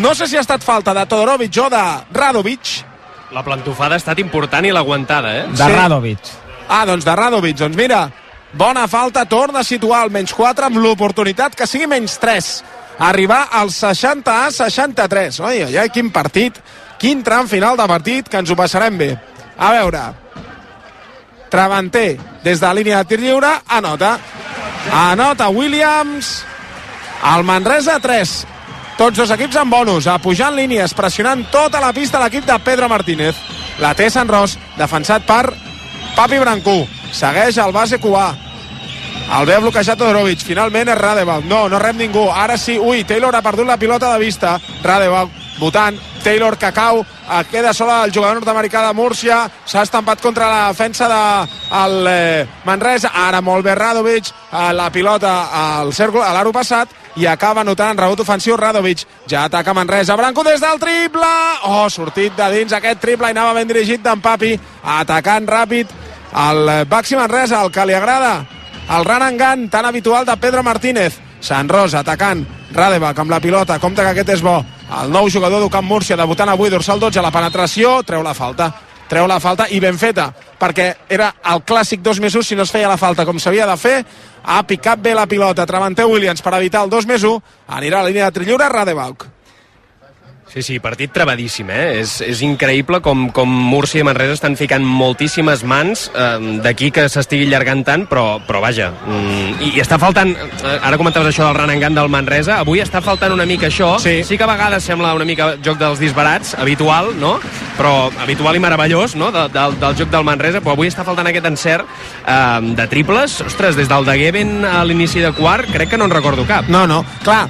[0.04, 2.76] no sé si ha estat falta de Todorovic o de Radovic,
[3.32, 5.48] La plantofada ha estat important i l'aguantada, eh?
[5.52, 6.30] De Radovic.
[6.68, 7.58] Ah, doncs de Radovic.
[7.60, 8.06] Doncs mira,
[8.58, 12.52] bona falta, torna a situar el menys 4 amb l'oportunitat que sigui menys 3.
[13.08, 15.40] Arribar al 60 a 63.
[15.46, 16.58] Oi, oi, quin partit,
[16.98, 19.12] quin tram final de partit que ens ho passarem bé.
[19.58, 20.02] A veure,
[21.50, 24.18] Travanter, des de la línia de tir lliure, anota.
[24.92, 26.44] Anota Williams,
[27.36, 28.36] el Manresa 3.
[28.98, 32.90] Tots dos equips amb bonus, a pujant línies, pressionant tota la pista l'equip de Pedro
[32.90, 33.38] Martínez.
[33.80, 35.54] La té Sant Ros, defensat per
[36.16, 36.80] Papi Brancú.
[37.14, 38.32] Segueix el base cubà.
[39.28, 40.40] El ve bloquejat Todorovic.
[40.48, 41.44] Finalment és Radeval.
[41.48, 42.30] No, no rep ningú.
[42.32, 42.78] Ara sí.
[42.80, 44.56] Ui, Taylor ha perdut la pilota de vista.
[44.84, 45.98] Radeval votant.
[46.24, 47.02] Taylor que cau.
[47.02, 49.50] Eh, Queda sola el jugador nord-americà de Múrcia.
[49.66, 51.50] S'ha estampat contra la defensa de
[51.84, 53.12] el, eh, Manresa.
[53.14, 54.32] Ara molt bé Radovic.
[54.52, 59.06] Eh, la pilota al cèrcol, a l'aro passat i acaba anotant en rebot ofensiu Radovic.
[59.30, 60.16] Ja ataca Manresa.
[60.16, 61.28] Branco des del triple.
[61.64, 64.58] Oh, sortit de dins aquest triple i anava ben dirigit d'en Papi.
[64.84, 65.88] Atacant ràpid
[66.34, 68.57] el Baxi Manresa, el que li agrada
[68.90, 71.20] el run and gun tan habitual de Pedro Martínez.
[71.40, 74.58] Sant Rosa atacant, Radevac amb la pilota, compte que aquest és bo.
[75.02, 78.72] El nou jugador d'Ucamp Múrcia debutant avui, dorsal 12, la penetració, treu la falta.
[79.08, 82.66] Treu la falta i ben feta, perquè era el clàssic 2 més 1 si no
[82.68, 84.02] es feia la falta com s'havia de fer.
[84.44, 87.42] Ha picat bé la pilota, Travanter Williams per evitar el 2 més 1.
[87.68, 89.37] Anirà a la línia de trillura, Radevac.
[90.48, 92.00] Sí, sí, partit trebadíssim, eh?
[92.00, 97.04] És, és increïble com, com Múrcia i Manresa estan ficant moltíssimes mans eh, d'aquí que
[97.12, 101.50] s'estigui allargant tant, però, però vaja, mm, i, i està faltant, eh, ara comentaves això
[101.52, 104.22] del gun del Manresa, avui està faltant una mica això, sí.
[104.24, 107.36] sí que a vegades sembla una mica joc dels disbarats, habitual, no?
[107.76, 111.28] Però habitual i meravellós, no?, de, del, del joc del Manresa, però avui està faltant
[111.28, 111.86] aquest encert
[112.24, 116.08] eh, de triples, ostres, des del de Geben a l'inici de quart, crec que no
[116.08, 116.72] en recordo cap.
[116.72, 117.50] No, no, clar,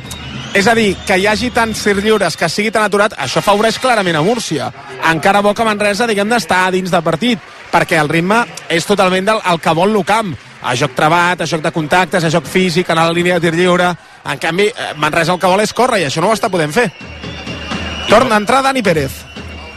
[0.58, 3.78] és a dir, que hi hagi tants tir lliures, que sigui tan aturat, això afavoreix
[3.78, 4.72] clarament a Múrcia.
[5.12, 8.39] Encara bo que Manresa, diguem d'estar dins de partit, perquè el ritme
[8.74, 10.34] és totalment del, el que vol l'Ucamp.
[10.66, 13.60] A joc trebat, a joc de contactes, a joc físic, a la línia de tir
[13.60, 13.93] lliure...
[14.28, 16.74] En canvi, eh, Manresa el que vol és córrer, i això no ho està podent
[16.76, 16.89] fer.
[18.10, 19.26] Torna a entrar Dani Pérez.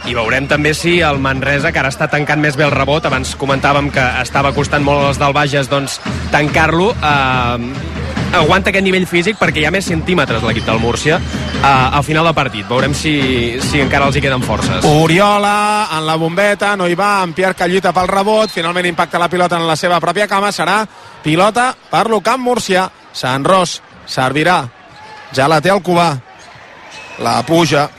[0.09, 3.35] I veurem també si el Manresa, que ara està tancant més bé el rebot, abans
[3.37, 5.99] comentàvem que estava costant molt als del Bages, doncs
[6.33, 7.99] tancar-lo, eh,
[8.33, 12.25] aguanta aquest nivell físic perquè hi ha més centímetres l'equip del Múrcia eh, al final
[12.25, 12.65] del partit.
[12.69, 13.13] Veurem si,
[13.61, 14.89] si encara els hi queden forces.
[14.89, 15.53] Oriola
[15.97, 19.29] en la bombeta, no hi va, en Pierre que lluita pel rebot, finalment impacta la
[19.29, 20.81] pilota en la seva pròpia cama, serà
[21.21, 22.89] pilota per l'Ucamp Múrcia.
[23.13, 24.63] Sant Ros servirà,
[25.35, 26.09] ja la té el Cubà,
[27.21, 27.89] la puja,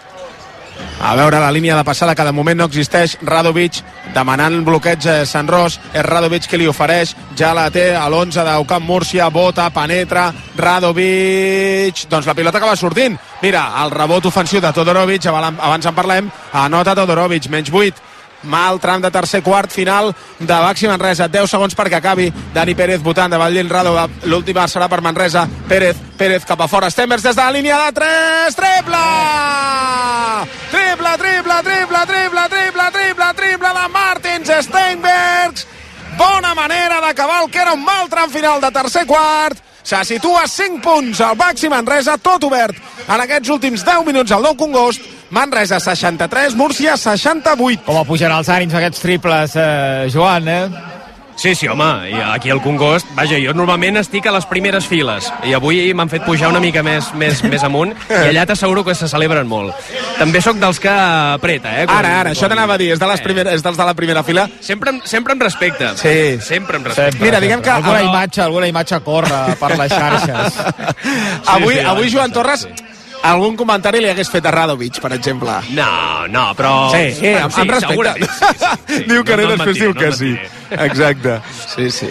[1.02, 3.16] A veure la línia de passada que de moment no existeix.
[3.26, 3.80] Radovic
[4.14, 5.80] demanant bloqueig a Sant Ros.
[5.92, 7.16] És Radovic qui li ofereix.
[7.38, 9.28] Ja la té a l'11 d'Eucamp Múrcia.
[9.30, 10.28] Bota, penetra.
[10.56, 12.06] Radovic.
[12.08, 13.18] Doncs la pilota que va sortint.
[13.42, 15.26] Mira, el rebot ofensiu de Todorovic.
[15.26, 16.30] Abans en parlem.
[16.52, 17.50] Anota Todorovic.
[17.50, 18.10] Menys 8
[18.42, 23.02] mal tram de tercer quart final de Baxi Manresa 10 segons perquè acabi Dani Pérez
[23.02, 23.94] votant de Vallell Rado
[24.24, 27.92] l'última serà per Manresa Pérez, Pérez cap a fora Stembers des de la línia de
[28.00, 30.11] 3 triple
[30.70, 35.66] triple, triple, triple, triple, triple, triple, triple de Martins Steinbergs
[36.18, 40.46] bona manera d'acabar el que era un mal tram final de tercer quart se situa
[40.46, 42.76] 5 punts al Baxi Manresa, tot obert
[43.08, 45.02] en aquests últims 10 minuts al Nou Congost.
[45.32, 47.86] Manresa 63, Múrcia 68.
[47.86, 51.01] Com pugen els ànims aquests triples, eh, Joan, eh?
[51.42, 55.26] Sí, sí, home, i aquí al Congost, vaja, jo normalment estic a les primeres files
[55.42, 58.94] i avui m'han fet pujar una mica més, més, més amunt i allà t'asseguro que
[58.94, 59.74] se celebren molt.
[60.20, 61.88] També sóc dels que apreta, eh?
[61.90, 62.36] Quan, ara, ara, quan...
[62.36, 64.46] això t'anava a dir, és, de les primeres, és dels de la primera fila.
[64.62, 65.90] Sempre, sempre amb respecte.
[65.98, 66.14] Sí.
[66.46, 67.18] Sempre amb respecte.
[67.18, 67.74] Sempre, Mira, diguem que...
[67.74, 70.62] Alguna imatge, alguna imatge corre per les xarxes.
[71.02, 71.18] sí,
[71.58, 72.68] avui, sí, avui Joan Torres
[73.28, 75.54] algun comentari li hagués fet a Radovic, per exemple.
[75.76, 76.74] No, no, però...
[76.94, 78.12] Sí, sí, amb, amb respecte.
[78.18, 79.04] Sí, sí, sí.
[79.08, 80.34] diu que no, no després diu no que sí.
[80.70, 81.40] Exacte.
[81.74, 82.10] Sí, sí.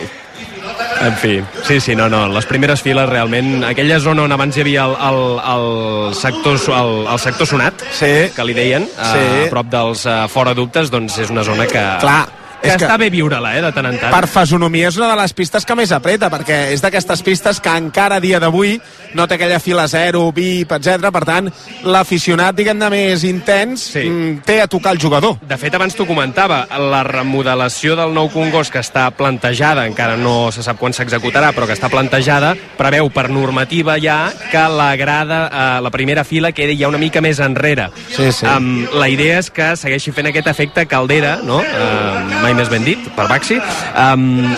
[1.01, 4.61] En fi, sí, sí, no, no, les primeres files realment, aquella zona on abans hi
[4.61, 5.21] havia el, el,
[5.53, 8.11] el, sector, el, el sector sonat, sí.
[8.35, 9.23] que li deien, sí.
[9.47, 11.81] a prop dels uh, fora dubtes, doncs és una zona que...
[12.05, 12.21] Clar,
[12.61, 14.13] que, és que està bé viure-la, eh, de tant en tant.
[14.13, 17.73] Per fesonomia és una de les pistes que més apreta, perquè és d'aquestes pistes que
[17.77, 18.79] encara a dia d'avui
[19.17, 21.09] no té aquella fila 0, VIP, etc.
[21.11, 21.49] Per tant,
[21.83, 24.05] l'aficionat, diguem-ne, més intens Sí.
[24.07, 25.37] mm, té a tocar el jugador.
[25.41, 30.51] De fet, abans t'ho comentava, la remodelació del nou Congost que està plantejada, encara no
[30.51, 35.49] se sap quan s'executarà, però que està plantejada, preveu per normativa ja que la grada,
[35.51, 37.89] eh, la primera fila quedi ja una mica més enrere.
[38.15, 38.45] Sí, sí.
[38.45, 41.57] Um, la idea és que segueixi fent aquest efecte caldera, no?
[41.59, 43.55] Uh, mai més ben dit, per Baxi,
[43.95, 44.51] um,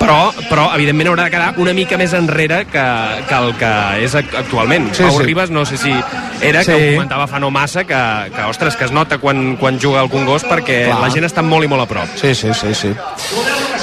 [0.00, 0.18] però,
[0.50, 2.84] però evidentment haurà de quedar una mica més enrere que,
[3.28, 3.70] que el que
[4.04, 4.90] és ac- actualment.
[4.94, 5.24] Sí, Pau sí.
[5.24, 5.92] Ribas, no sé si
[6.44, 6.72] era, Sí.
[6.72, 8.00] que ho comentava fa no massa, que,
[8.34, 11.00] que ostres, que es nota quan, quan juga al Congost perquè Clar.
[11.00, 12.08] la gent està molt i molt a prop.
[12.20, 12.92] Sí, sí, sí, sí.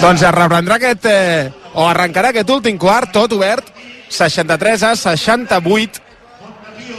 [0.01, 3.72] Doncs es reprendrà aquest, eh, o arrencarà aquest últim quart, tot obert,
[4.09, 6.01] 63 a 68,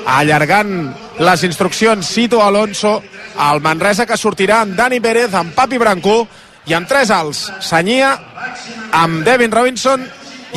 [0.07, 0.73] allargant
[1.19, 2.99] les instruccions Cito Alonso,
[3.53, 6.27] el Manresa que sortirà amb Dani Pérez, amb Papi Brancú
[6.67, 8.13] i amb tres alts, Senyia,
[8.93, 10.03] amb Devin Robinson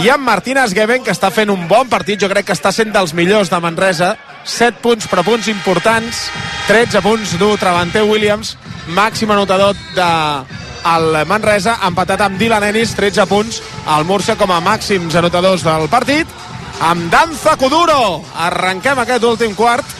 [0.02, 2.94] i amb Martínez Geben, que està fent un bon partit, jo crec que està sent
[2.94, 6.28] dels millors de Manresa, 7 punts, però punts importants,
[6.68, 8.56] 13 punts du Travanter Williams,
[8.96, 10.10] màxim anotador de
[10.90, 13.60] el Manresa, empatat amb Dylan Ennis, 13 punts,
[13.98, 16.28] el Múrcia com a màxims anotadors del partit,
[16.80, 18.24] amb Danza Kuduro.
[18.48, 19.98] Arrenquem aquest últim quart.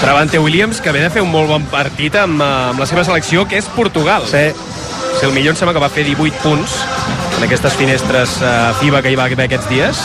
[0.00, 3.02] Travante Williams, que ve de fer un molt bon partit amb, eh, amb la seva
[3.04, 4.26] selecció, que és Portugal.
[4.30, 4.52] Sí.
[5.18, 6.76] Si el millor em sembla que va fer 18 punts
[7.38, 9.98] en aquestes finestres uh, FIBA que hi va haver aquests dies.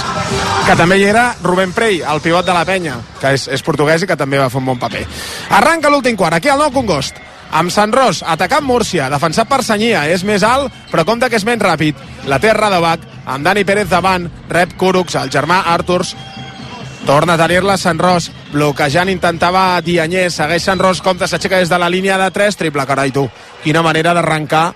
[0.67, 4.03] que també hi era Rubén Prey, el pivot de la penya, que és, és portuguès
[4.03, 5.01] i que també va fer un bon paper.
[5.57, 7.17] Arranca l'últim quart, aquí al Nou Congost,
[7.51, 11.45] amb Sant Ros, atacant Múrcia, defensat per Senyia, és més alt, però compta que és
[11.45, 11.99] menys ràpid.
[12.31, 16.15] La té Radovac, amb Dani Pérez davant, rep Curucs, el germà Arturs,
[17.05, 21.79] torna a tenir-la Sant Ros, bloquejant intentava Dianyé, segueix Sant Ros, compta, s'aixeca des de
[21.81, 23.25] la línia de 3, triple, carai tu.
[23.63, 24.67] Quina manera d'arrencar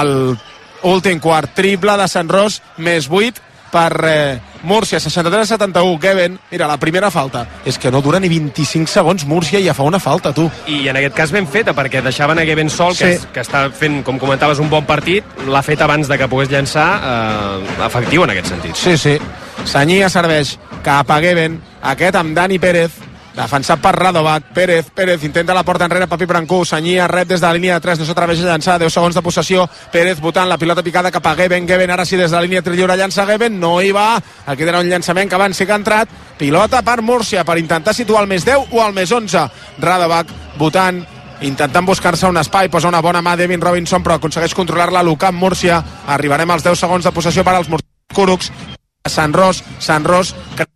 [0.00, 0.36] el
[0.84, 3.40] últim quart, triple de Sant Ros, més 8
[3.74, 8.86] per eh, Múrcia, 63-71, Kevin, mira, la primera falta, és que no dura ni 25
[8.88, 10.46] segons Múrcia i ja fa una falta, tu.
[10.70, 13.18] I en aquest cas ben feta, perquè deixaven a Geben Sol, que, Sí.
[13.18, 13.28] sí.
[13.34, 16.86] que està fent, com comentaves, un bon partit, l'ha fet abans de que pogués llançar,
[17.02, 18.76] eh, efectiu en aquest sentit.
[18.78, 19.18] Sí, sí.
[19.64, 22.92] Senyia serveix cap a Geben, aquest amb Dani Pérez,
[23.34, 27.46] defensat per Radovac, Pérez, Pérez intenta la porta enrere, Papi Brancú, Senyia rep des de
[27.46, 30.58] la línia de 3, no s'atreveix a llançar, 10 segons de possessió, Pérez votant la
[30.58, 33.26] pilota picada cap a Geben, Geben ara sí des de la línia de lliure llança
[33.26, 36.08] Geben, no hi va, aquí era un llançament que abans sí que ha entrat,
[36.38, 39.48] pilota per Múrcia per intentar situar el més 10 o el més 11,
[39.82, 41.02] Radovac votant
[41.42, 45.82] intentant buscar-se un espai, posa una bona mà Devin Robinson, però aconsegueix controlar-la Lucam Múrcia,
[46.06, 47.68] arribarem als 10 segons de possessió per als
[48.14, 48.52] Curucs,
[49.10, 50.73] Sant Ros, Sant Ros, creu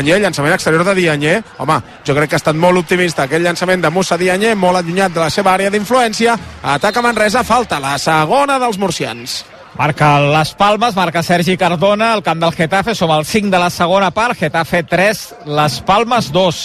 [0.00, 1.36] Dianyé, llançament exterior de Dianyé.
[1.60, 1.76] Home,
[2.06, 5.20] jo crec que ha estat molt optimista aquest llançament de Musa Dianyé, molt allunyat de
[5.20, 6.36] la seva àrea d'influència.
[6.62, 9.42] Ataca Manresa, falta la segona dels murcians.
[9.76, 13.70] Marca les Palmes, marca Sergi Cardona, al camp del Getafe, som al 5 de la
[13.70, 16.64] segona part, Getafe 3, les Palmes 2.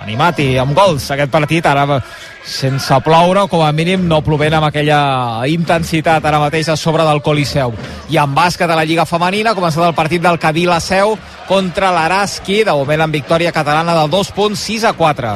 [0.00, 2.00] Animat i amb gols aquest partit, ara
[2.42, 7.04] sense ploure, o com a mínim no plovent amb aquella intensitat ara mateix a sobre
[7.06, 7.74] del Coliseu.
[8.10, 11.16] I en bàsquet a la Lliga Femenina, ha començat el partit del Cadí la Seu
[11.46, 15.32] contra l'Araski, de moment en victòria catalana del 2 punts, 6 a 4.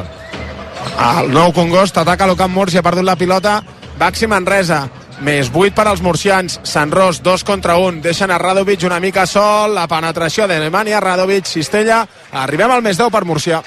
[1.20, 3.60] El nou Congost ataca l'Ocamp Múrcia, ha perdut la pilota.
[3.96, 4.86] Baxi Manresa,
[5.24, 6.58] més 8 per als murcians.
[6.68, 8.02] Sant Ros, 2 contra 1.
[8.04, 9.74] Deixen a Radovic una mica sol.
[9.74, 12.02] La penetració d'Alemanya, Radovic, Cistella.
[12.32, 13.62] Arribem al més 10 per Murcia.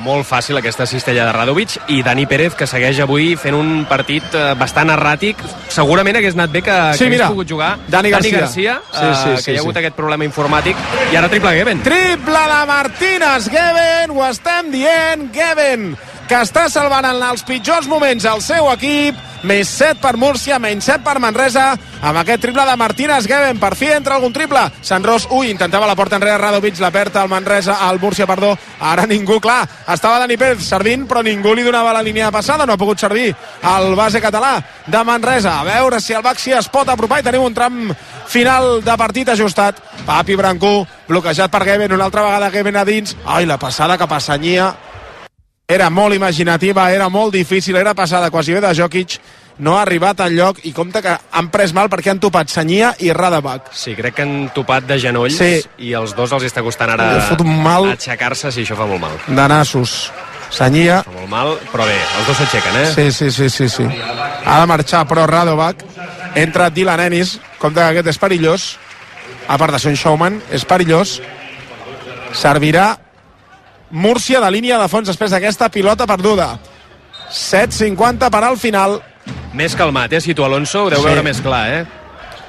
[0.00, 4.24] Molt fàcil aquesta cistella de Radovic i Dani Pérez que segueix avui fent un partit
[4.32, 8.40] eh, bastant erràtic segurament hagués anat bé que, Sí, que mira, pogut jugar Dani Garcia.
[8.46, 9.64] Garcia Sí, sí, eh, sí, que hi ha sí.
[9.66, 10.80] hagut aquest problema informàtic
[11.12, 15.90] i ara triple Geben Triple de Martínez Geben, ho estem dient, Geben,
[16.32, 20.86] que està salvant en els pitjors moments el seu equip, més 7 per Múrcia, menys
[20.88, 21.64] 7 per Manresa,
[22.00, 25.84] amb aquest triple de Martínez Geben, per fi entra algun triple, Sant Ros, ui, intentava
[25.90, 30.22] la porta enrere Radovic, la perd al Manresa, al Múrcia, perdó, ara ningú, clar, estava
[30.22, 33.26] Dani Pérez servint, però ningú li donava la línia de passada, no ha pogut servir
[33.74, 34.54] el base català
[34.86, 37.82] de Manresa, a veure si el Baxi es pot apropar i tenim un tram
[38.24, 40.78] final de partit ajustat, Papi Brancú,
[41.10, 44.70] bloquejat per Geben, una altra vegada Geben a dins, ai, la passada que passanyia,
[45.72, 49.18] era molt imaginativa, era molt difícil, era passada quasi bé de Jokic,
[49.58, 52.94] no ha arribat al lloc i compte que han pres mal perquè han topat Senyia
[53.04, 53.70] i Radabach.
[53.76, 55.60] Sí, crec que han topat de genolls Sí.
[55.78, 57.90] i els dos els està costant ara mal.
[57.92, 59.18] aixecar-se, sí, això fa molt mal.
[59.28, 60.10] De nassos.
[60.52, 62.86] Senyia, Fa molt mal, però bé, els dos s'aixequen, eh?
[62.94, 63.86] sí, sí, sí, sí, sí.
[64.44, 65.76] Ha de marxar, però Radobach.
[66.34, 68.76] Entra Dylan Ennis, compte que aquest és perillós.
[69.48, 71.20] A part de ser un showman, és perillós.
[72.32, 72.98] Servirà
[73.92, 76.58] Múrcia de línia de fons després d'aquesta pilota perduda.
[77.30, 78.98] 7.50 per al final.
[79.56, 80.20] Més calmat, eh?
[80.20, 81.04] Si tu, Alonso, ho deu Sí.
[81.06, 81.86] veure més clar, eh?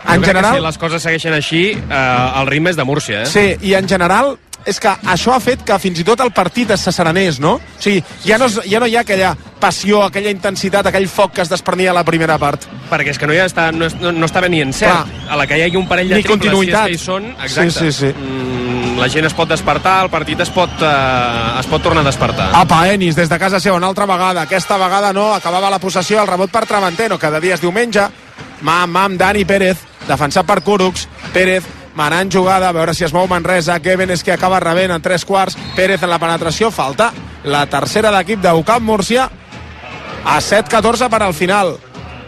[0.07, 3.25] En general- si les coses segueixen així, eh, el ritme és de Múrcia, eh?
[3.25, 6.69] Sí, i en general és que això ha fet que fins i tot el partit
[6.71, 7.55] es serenés, no?
[7.55, 11.41] O sigui, ja no, ja no hi ha aquella passió, aquella intensitat, aquell foc que
[11.41, 12.65] es desprenia a la primera part.
[12.89, 14.91] Perquè és que no, hi està, no, és- no, no estava ni en cert.
[14.91, 15.31] Clar.
[15.31, 16.87] A la que hi hagi un parell de Ni triples, continuïtat.
[16.87, 17.71] si és que hi són, exacte.
[17.71, 18.13] Sí, sí, sí.
[18.13, 22.05] Mm, la gent es pot despertar, el partit es pot, eh, es pot tornar a
[22.05, 22.49] despertar.
[22.53, 24.41] Apa, Enis, des de casa seva, una altra vegada.
[24.43, 28.07] Aquesta vegada no, acabava la possessió, el rebot per Traventeno, cada dia és diumenge.
[28.61, 31.07] Mam, mam, Dani Pérez, defensat per Curucs.
[31.33, 31.63] Pérez
[31.95, 33.79] manant jugada, a veure si es mou Manresa.
[33.79, 35.57] Kevin és que acaba rebent en tres quarts.
[35.77, 37.11] Pérez en la penetració, falta
[37.43, 39.29] la tercera d'equip d'Ucamp Múrcia
[40.25, 41.75] a 7-14 per al final.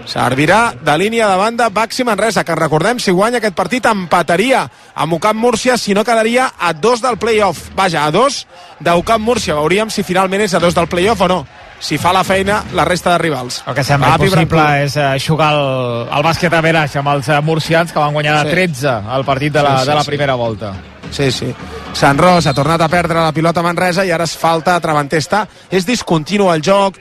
[0.06, 5.18] Servirà de línia de banda Baxi Manresa, que recordem, si guanya aquest partit empataria amb
[5.18, 7.72] Ucamp Múrcia, si no quedaria a dos del playoff.
[7.76, 8.46] Vaja, a dos
[8.80, 9.58] d'Ucamp Múrcia.
[9.58, 11.46] Veuríem si finalment és a dos del playoff o no.
[11.80, 13.62] Si fa la feina la resta de rivals.
[13.68, 14.84] El que sembla Papi impossible Brancú.
[14.86, 18.40] és eh, jugar el, el bàsquet a veraix amb els eh, murcians que van guanyar
[18.40, 18.46] Sí.
[18.48, 20.08] de 13 al partit de la, Sí, sí, de la sí.
[20.10, 20.74] primera volta.
[21.12, 21.54] Sí, sí.
[21.94, 24.80] Sant Ros ha tornat a perdre la pilota a Manresa i ara es falta a
[24.82, 25.20] Travanter.
[25.22, 26.98] Està, és discontinu el joc,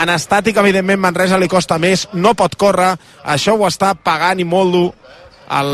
[0.00, 2.94] en estàtic, evidentment, Manresa li costa més, no pot córrer,
[3.24, 4.92] això ho està pagant i molt dur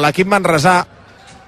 [0.03, 0.85] l'equip manresà.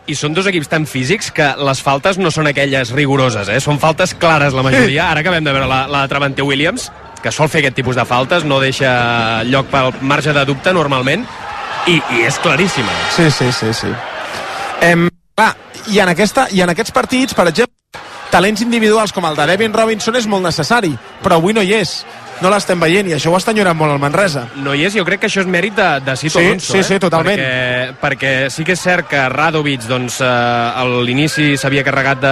[0.09, 3.59] I són dos equips tan físics que les faltes no són aquelles rigoroses, eh?
[3.61, 5.11] Són faltes clares la majoria.
[5.11, 6.88] Ara acabem de veure la, la de Travante Williams,
[7.22, 11.26] que sol fer aquest tipus de faltes, no deixa lloc pel marge de dubte normalment,
[11.86, 12.94] i, i és claríssima.
[13.16, 13.92] Sí, sí, sí, sí.
[14.84, 15.52] Em, clar,
[15.92, 17.74] i en, aquesta, i en aquests partits, per exemple,
[18.32, 20.92] talents individuals com el de Devin Robinson és molt necessari,
[21.24, 21.98] però avui no hi és.
[22.41, 24.45] No l'estem veient i això ho està enyorant molt el Manresa.
[24.62, 26.78] No hi és, jo crec que això és mèrit de, de Cito Sí, Alonso, sí,
[26.78, 26.84] eh?
[26.86, 27.41] sí, totalment.
[27.41, 32.30] Perquè, perquè sí que és cert que Radovic, doncs, eh, a l'inici s'havia carregat de,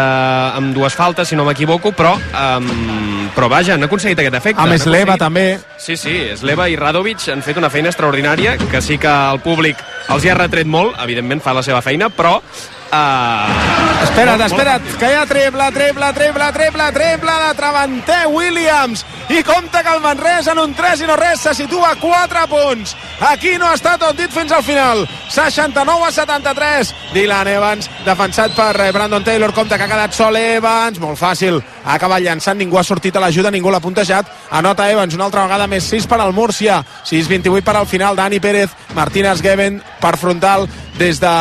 [0.60, 4.60] amb dues faltes, si no m'equivoco, però, um, però vaja, han aconseguit aquest efecte.
[4.60, 5.58] A Han més, l'Eva aconseguit- també.
[5.78, 9.76] Sí, sí, Sleva i Radovic han fet una feina extraordinària, que sí que el públic
[10.08, 12.38] els hi ha retret molt, evidentment fa la seva feina, però...
[12.86, 19.04] Uh, Espera't, espera't, que hi ha triple, triple, triple, triple, triple de Travanter Williams.
[19.28, 22.46] I compta que el Manresa en un 3 i no res se situa a 4
[22.48, 22.94] punts.
[23.26, 25.02] Aquí no està tot dit fins al final.
[25.34, 26.94] 69 a 73.
[27.12, 31.02] Dylan Evans, defensat per eh, Brandon Taylor, compta que ha quedat sol Evans.
[31.02, 31.58] Molt fàcil.
[31.86, 34.26] Ha acabat llançant, ningú ha sortit a l'ajuda, ningú l'ha puntejat.
[34.58, 36.80] Anota Evans, una altra vegada més 6 per al Múrcia.
[37.06, 38.18] 6-28 per al final.
[38.18, 40.66] Dani Pérez, Martínez Geben per frontal
[40.98, 41.32] des de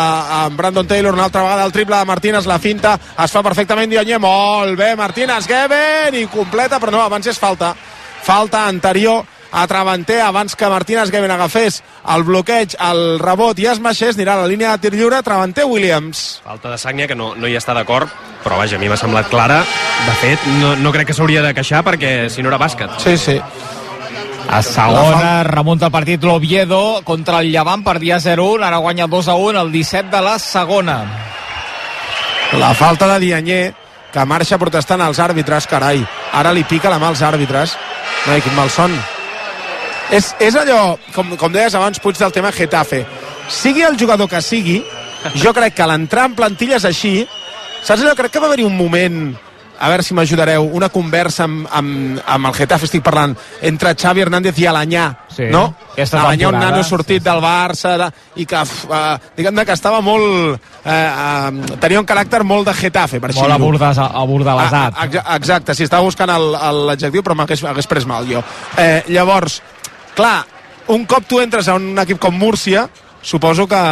[0.56, 4.20] Brandon Taylor, una altra vegada el triple de Martínez, la finta, es fa perfectament Dionyer,
[4.20, 7.72] molt bé, Martínez Geben, i completa, però no, abans és falta,
[8.26, 9.24] falta anterior
[9.56, 11.80] a Travanter, abans que Martínez Geben agafés
[12.12, 15.64] el bloqueig, el rebot i es maixés, anirà a la línia de tir lliure, Travanter
[15.64, 16.42] Williams.
[16.44, 18.12] Falta de Sagnia, que no, no hi està d'acord,
[18.44, 19.62] però vaja, a mi m'ha semblat clara.
[20.04, 23.00] De fet, no, no crec que s'hauria de queixar perquè si no era bàsquet.
[23.00, 23.38] Sí, sí.
[24.52, 29.64] A segona remunta el partit l'Oviedo contra el Llevant per dia 0-1, ara guanya 2-1
[29.64, 31.00] el 17 de la segona.
[32.60, 33.74] La falta de Dianyer,
[34.12, 36.04] que marxa protestant als àrbitres, carai.
[36.36, 37.80] Ara li pica la mà als àrbitres.
[38.28, 38.94] Ai, quin malson.
[40.12, 43.06] És, és allò, com, com deies abans, Puig, del tema Getafe.
[43.50, 44.84] Sigui el jugador que sigui,
[45.42, 47.24] jo crec que l'entrar en plantilles així
[47.86, 48.16] Saps allò?
[48.18, 49.36] Crec que va haver-hi un moment
[49.78, 53.34] a veure si m'ajudareu, una conversa amb, amb, amb el Getafe, estic parlant,
[53.68, 55.04] entre Xavi Hernández i Alanyà,
[55.36, 55.66] Sí, no?
[56.24, 58.08] Alanyà, un nano sortit del Barça, de,
[58.40, 60.56] i que, uh, diguem-ne que estava molt...
[60.86, 64.96] Eh, uh, tenia un caràcter molt de Getafe, per així Molt abordes- abordalesat.
[64.96, 68.42] Ah, exa- Exacte, sí, estava buscant l'adjectiu, però m'hagués hagués pres mal jo.
[68.80, 69.60] Eh, llavors,
[70.16, 70.46] clar,
[70.88, 72.88] un cop tu entres a un equip com Múrcia,
[73.22, 73.84] suposo que...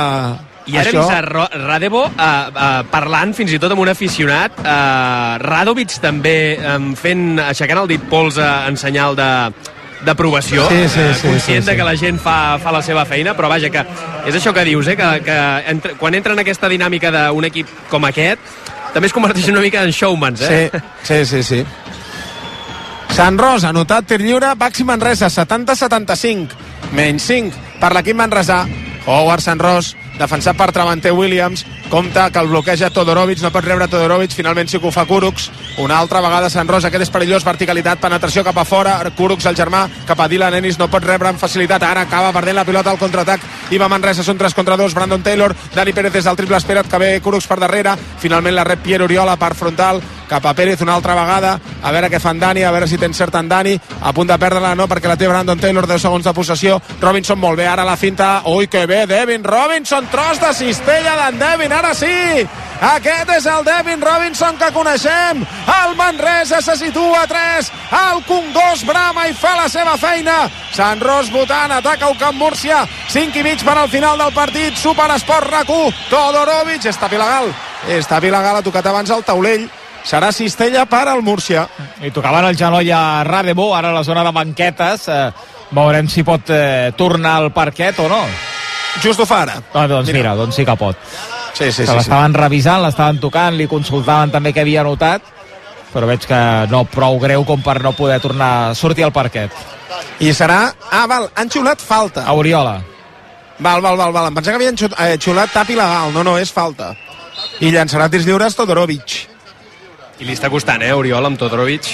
[0.64, 1.02] I ara això...
[1.04, 6.56] hem vist Radebo uh, uh, parlant fins i tot amb un aficionat, uh, Radovic també
[6.56, 9.30] um, fent, aixecant el dit pols uh, en senyal de
[10.04, 11.76] d'aprovació, Sí, sí, eh, sí, conscient sí, sí.
[11.78, 13.84] que la gent fa, fa la seva feina, però vaja, que
[14.28, 15.38] és això que dius, eh, que, que
[15.72, 18.52] entre, quan entra en aquesta dinàmica d'un equip com aquest,
[18.94, 20.68] també es converteix una mica en showmans, eh?
[20.74, 21.66] Sí, sí, sí, sí.
[23.14, 26.56] Sant Ros, anotat tir lliure, Baxi Manresa, 70-75,
[26.98, 28.64] menys 5 per l'equip Manresà.
[29.06, 31.62] Howard Sant Ros, defensat per Travanter Williams,
[31.92, 35.52] compta que el bloqueja Todorovic, no pot rebre Todorovic, finalment sí que ho fa Kuruks.
[35.84, 39.60] Una altra vegada Sant Ros, aquest és perillós, verticalitat, penetració cap a fora, Kuruks el
[39.62, 42.90] germà, cap a Dylan Ennis, no pot rebre amb facilitat, ara acaba perdent la pilota
[42.96, 46.40] al contraatac, i va Manresa, són 3 contra 2, Brandon Taylor, Dani Pérez des del
[46.40, 50.46] triple, espera't que ve Kuruks per darrere, finalment la rep Pierre Oriola per frontal, cap
[50.46, 53.36] a Pérez una altra vegada, a veure què fan Dani, a veure si té encert
[53.40, 56.34] en Dani, a punt de perdre-la, no, perquè la té Brandon Taylor, 10 segons de
[56.34, 61.16] possessió, Robinson molt bé, ara la finta, ui que bé, Devin Robinson, tros de cistella
[61.22, 62.48] d'en Devin, ara sí,
[62.84, 65.44] aquest és el Devin Robinson que coneixem,
[65.76, 71.02] el Manresa se situa a 3, el Congost brama i fa la seva feina, Sant
[71.04, 75.52] Ros votant, ataca el Camp Múrcia, 5 i mig per al final del partit, Superesport
[75.52, 77.54] RAC1, Todorovic, il·legal,
[77.94, 79.70] és tap il·legal, ha tocat abans el taulell,
[80.04, 81.68] serà cistella per al Múrcia.
[82.04, 85.08] I tocaven el genoll a Radebo, ara a la zona de banquetes.
[85.08, 85.32] Eh,
[85.74, 88.24] veurem si pot eh, tornar al parquet o no.
[89.02, 89.58] Just ho fa ara.
[89.74, 90.98] No, doncs mira, mira doncs sí que pot.
[91.54, 91.96] Sí, sí, que sí, sí.
[91.96, 95.26] l'estaven revisant, l'estaven tocant, li consultaven també què havia notat,
[95.94, 96.42] però veig que
[96.72, 99.54] no prou greu com per no poder tornar a sortir al parquet.
[100.20, 100.74] I serà...
[100.92, 102.26] Ah, val, han xiulat falta.
[102.26, 102.80] A Oriola.
[103.60, 104.30] Val, val, val, val.
[104.30, 106.14] Em pensava que havien eh, xiulat tap il·legal.
[106.14, 106.94] No, no, és falta.
[107.62, 109.33] I llançarà tirs lliures Todorovic.
[110.22, 111.88] I li està costant, eh, Oriol, amb Todorovic.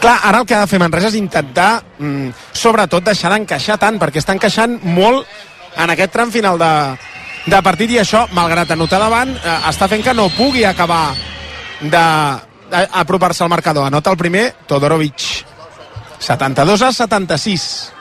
[0.00, 3.98] Clar, ara el que ha de fer Manresa és intentar, mm, sobretot, deixar d'encaixar tant,
[3.98, 5.26] perquè està encaixant molt
[5.76, 6.72] en aquest tram final de,
[7.46, 11.14] de partit i això, malgrat anotar davant, eh, està fent que no pugui acabar
[11.80, 13.86] d'apropar-se al marcador.
[13.86, 15.22] Anota el primer, Todorovic.
[16.18, 17.92] 72 a 76.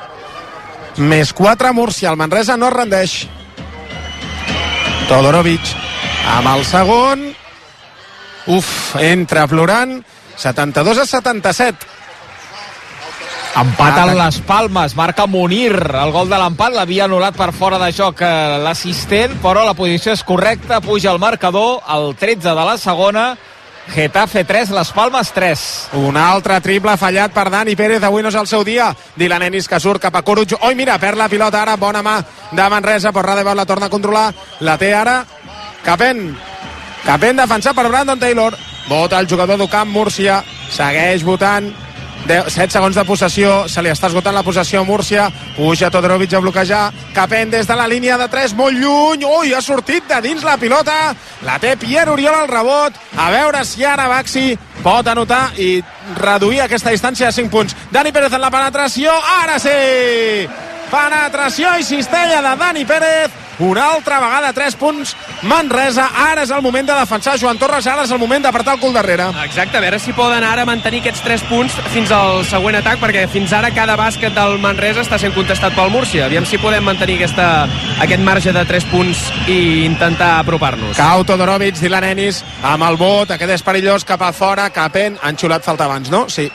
[0.97, 2.09] Més 4 Múrcia.
[2.09, 3.27] El Manresa no rendeix.
[5.09, 5.73] Todorovic
[6.33, 7.25] amb el segon.
[8.47, 10.03] Uf, entra plorant.
[10.37, 11.93] 72 a 77.
[13.55, 15.71] Empat en les Palmes, marca Munir.
[15.71, 20.11] El gol de l'empat l'havia anul·lat per fora de joc eh, l'assistent, però la posició
[20.11, 23.29] és correcta, puja el marcador, el 13 de la segona,
[23.93, 25.63] Getafe 3, les Palmes 3.
[26.01, 28.89] Un altre triple fallat per Dani Pérez, avui no és el seu dia.
[29.15, 30.57] Dylan Ennis que surt cap a Coruig.
[30.59, 32.17] Oi, mira, perd la pilota ara, bona mà
[32.51, 34.27] de Manresa, però Radebot la torna a controlar.
[34.65, 35.21] La té ara
[37.06, 37.22] Capent.
[37.22, 38.56] Capent defensat per Brandon Taylor.
[38.89, 40.43] Vota el jugador d'Ucamp, Múrcia.
[40.72, 41.72] Segueix votant.
[42.26, 46.34] 10, 7 segons de possessió, se li està esgotant la possessió a Múrcia, puja Todorovic
[46.34, 50.18] a bloquejar, Capent des de la línia de 3, molt lluny, ui, ha sortit de
[50.26, 51.14] dins la pilota,
[51.45, 55.84] la té Pierre Oriol al rebot, a veure si ara Baxi pot anotar i
[56.18, 57.78] reduir aquesta distància a 5 punts.
[57.91, 60.49] Dani Pérez en la penetració, ara sí!
[60.89, 66.62] Penetració i cistella de Dani Pérez, una altra vegada 3 punts, Manresa, ara és el
[66.62, 69.30] moment de defensar Joan Torres, ara és el moment d'apretar el cul darrere.
[69.45, 73.26] Exacte, a veure si poden ara mantenir aquests 3 punts fins al següent atac, perquè
[73.32, 76.26] fins ara cada bàsquet del Manresa està sent contestat pel Múrcia.
[76.26, 77.68] Aviam si podem mantenir aquesta,
[78.03, 80.97] aquest marge de 3 punts i intentar apropar-nos.
[80.97, 85.39] Cau Todorovic, Dylan Ennis, amb el vot, aquest és perillós, cap a fora, Capent, han
[85.39, 86.26] xulat falta abans, no?
[86.30, 86.49] Sí.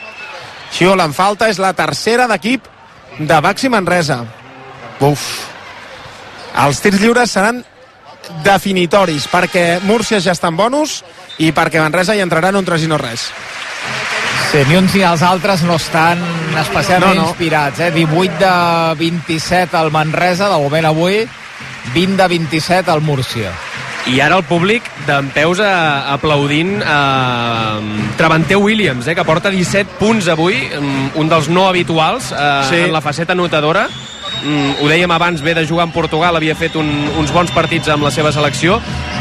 [0.70, 2.68] Xiulen falta, és la tercera d'equip
[3.18, 4.22] de Baxi Manresa.
[5.00, 5.49] Uf.
[6.66, 7.62] Els tirs lliures seran
[8.44, 11.00] definitoris, perquè Múrcia ja està en bonus
[11.40, 13.28] i perquè Manresa hi entraran un 3 i no res.
[14.50, 16.18] Sí, ni uns ni els altres no estan
[16.58, 17.28] especialment No, no.
[17.30, 17.78] inspirats.
[17.80, 17.90] Eh?
[17.94, 21.22] 18 de 27 al Manresa, de moment avui,
[21.94, 23.52] 20 de 27 al Múrcia.
[24.10, 27.80] I ara el públic d'en peus a, aplaudint eh,
[28.16, 32.76] Travanter Williams, eh, que porta 17 punts avui, mm, un dels no habituals eh, Sí.
[32.88, 33.86] en la faceta anotadora.
[34.40, 36.88] Mm, ho dèiem abans, ve de jugar en Portugal, havia fet un,
[37.20, 38.80] uns bons partits amb la seva selecció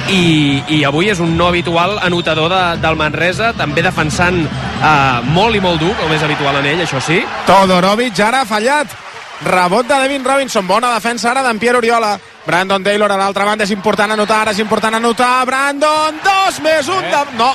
[0.09, 5.55] i, i avui és un no habitual anotador de, del Manresa, també defensant eh, molt
[5.55, 7.21] i molt dur, com és habitual en ell, això sí.
[7.49, 8.97] Todorovic ara ha fallat.
[9.39, 10.67] Rebot de Devin Robinson.
[10.67, 12.17] Bona defensa ara d'en Pierre Oriola.
[12.49, 16.87] Brandon Taylor a l'altra banda, és important anotar, ara és important anotar, Brandon, dos més
[16.89, 17.19] un de...
[17.37, 17.49] No,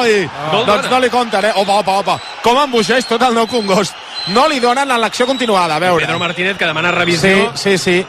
[0.00, 1.52] oi, el doncs no li compten, eh?
[1.60, 3.94] Opa, opa, opa, com embuixeix tot el nou Congost.
[4.28, 6.06] No li donen en l'acció continuada, a veure.
[6.06, 7.52] Pedro Martínez que demana revisió.
[7.54, 8.06] Sí, sí, sí.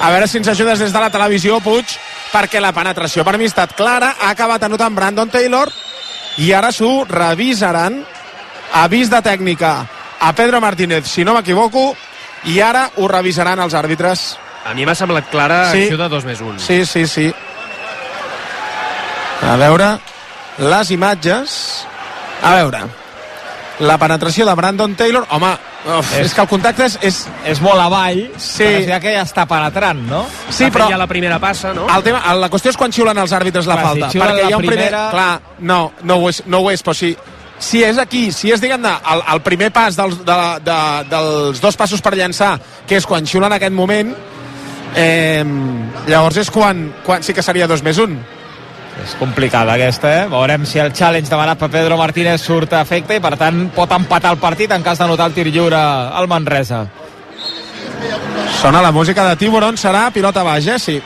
[0.00, 1.86] A veure si ens ajudes des de la televisió, Puig,
[2.32, 5.70] perquè la penetració per mi ha estat clara, ha acabat anotant Brandon Taylor
[6.38, 8.04] i ara s'ho revisaran.
[8.74, 9.86] Avís de tècnica
[10.20, 11.94] a Pedro Martínez, si no m'equivoco,
[12.50, 14.36] i ara ho revisaran els àrbitres.
[14.66, 15.82] A mi m'ha semblat clara Sí.
[15.84, 16.58] acció de 2 més 1.
[16.58, 17.32] Sí, sí, sí.
[19.42, 19.98] A veure,
[20.58, 21.86] les imatges...
[22.42, 22.80] A veure,
[23.80, 25.24] la penetració de Brandon Taylor...
[25.34, 25.50] Home,
[25.98, 26.98] uf, és, és que el contacte és...
[27.02, 27.20] És,
[27.50, 28.62] és molt avall, sí.
[28.64, 30.24] però ja que ja està penetrant, no?
[30.48, 31.88] Sí, però ja la primera passa, no?
[31.90, 34.10] el tema, la qüestió és quan xiulen els àrbitres la Clar, si falta.
[34.12, 34.84] xiulen perquè la hi ha un primer...
[34.88, 37.10] primera- Clar, no, no ho és, no ho és però si,
[37.58, 40.38] si és aquí, si és, diguem-ne, el, el primer pas dels, de,
[40.70, 40.78] de,
[41.10, 42.54] dels dos passos per llançar,
[42.86, 44.14] que és quan xiulen en aquest moment,
[44.94, 45.42] eh,
[46.06, 48.16] llavors és quan, quan sí que seria dos més un.
[49.02, 50.26] És complicada aquesta, eh?
[50.30, 53.90] Veurem si el challenge demanat per Pedro Martínez surt a efecte i, per tant, pot
[53.96, 56.84] empatar el partit en cas de notar el tir lliure al Manresa.
[58.60, 60.78] Sona la música de Tiburon, serà pilota baix, eh?
[60.78, 61.00] Sí.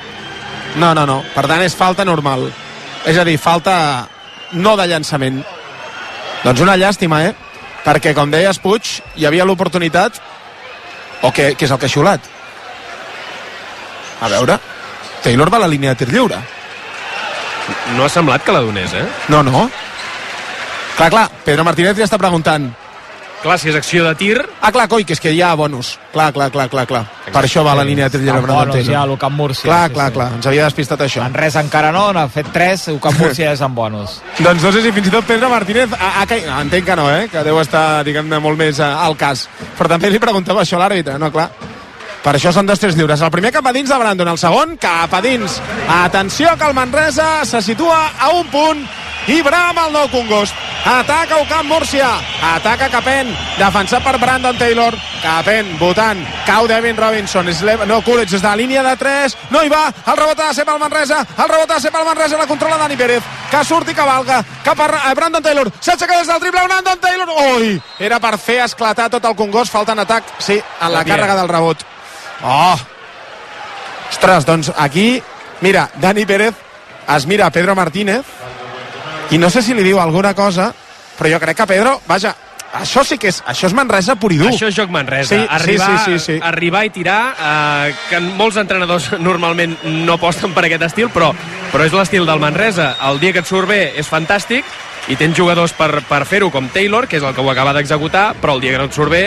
[0.76, 1.22] No, no, no.
[1.34, 2.51] Per tant, és falta normal.
[3.09, 4.07] És a dir, falta
[4.53, 5.41] no de llançament.
[6.45, 7.34] Doncs una llàstima, eh?
[7.86, 10.20] Perquè, com deies, Puig, hi havia l'oportunitat
[11.22, 12.28] o què, què és el que ha xiulat?
[14.20, 14.59] A veure,
[15.24, 16.39] Taylor va a la línia de tir lliure.
[17.97, 19.07] No ha semblat que la donés, eh?
[19.29, 19.69] No, no.
[20.99, 22.71] Clar, clar, Pedro Martínez ja està preguntant.
[23.39, 24.41] Clar, si és acció de tir...
[24.61, 25.93] Ah, clar, coi, que és que hi ha bonus.
[26.11, 27.05] Clar, clar, clar, clar, clar.
[27.31, 28.41] Per això va a la línia de tir lliure.
[28.41, 28.95] Amb Brandon bonus Taylor.
[28.97, 29.69] ja, l'Ucamp Múrcia.
[29.69, 30.16] Clar, sí, clar, sí.
[30.16, 31.23] clar, ens havia despistat això.
[31.23, 34.19] Manresa encara no, n'ha fet 3, Ucamp Múrcia és amb bonus.
[34.41, 36.51] Doncs no sé si fins i tot Pedro Martínez ha, ha caigut.
[36.51, 37.29] No, entenc que no, eh?
[37.31, 39.47] que deu estar, diguem-ne, molt més eh, al cas.
[39.79, 41.53] Però també li preguntava això a l'àrbitre, no, clar.
[42.23, 43.21] Per això són dos tres lliures.
[43.23, 45.61] El primer cap a dins de Brandon, el segon cap a dins.
[45.89, 48.83] Atenció que el Manresa se situa a un punt
[49.29, 50.55] i brama el nou Congost.
[50.89, 52.09] Ataca Ocamp Múrcia.
[52.55, 54.95] Ataca Capen, defensat per Brandon Taylor.
[55.23, 56.21] Capen, votant.
[56.47, 57.49] Cau Devin Robinson.
[57.49, 59.37] És l'Eva- no, Coolidge és de la línia de 3.
[59.51, 59.93] No hi va.
[60.07, 61.19] El rebot ha de ser pel Manresa.
[61.37, 62.39] El rebot ha de ser pel Manresa.
[62.39, 63.23] La controla Dani Pérez.
[63.51, 65.71] Que surt i cavalga cap a a Brandon Taylor.
[65.81, 66.64] S'aixeca des del triple.
[66.64, 67.29] Brandon Taylor.
[67.59, 67.83] Ui!
[67.99, 69.73] Era per fer esclatar tot el Congost.
[69.73, 70.25] Falta en atac.
[70.39, 71.85] Sí, en la càrrega del rebot.
[72.43, 72.76] Oh!
[74.09, 75.22] Ostres, doncs aquí,
[75.61, 76.55] mira, Dani Pérez
[77.16, 78.24] es mira a Pedro Martínez
[79.30, 80.72] i no sé si li diu alguna cosa,
[81.18, 82.34] però jo crec que Pedro, vaja,
[82.80, 84.49] això sí que és, això és Manresa pur i dur.
[84.51, 85.34] Això és joc Manresa.
[85.34, 86.39] Sí, sí, arribar, sí, sí, sí.
[86.43, 89.76] arribar i tirar, eh, que molts entrenadors normalment
[90.07, 91.32] no aposten per aquest estil, però,
[91.72, 92.95] però és l'estil del Manresa.
[93.11, 94.64] El dia que et surt bé és fantàstic,
[95.09, 98.34] i tens jugadors per, per fer-ho, com Taylor, que és el que ho acaba d'executar,
[98.41, 99.24] però el dia que no et surt bé,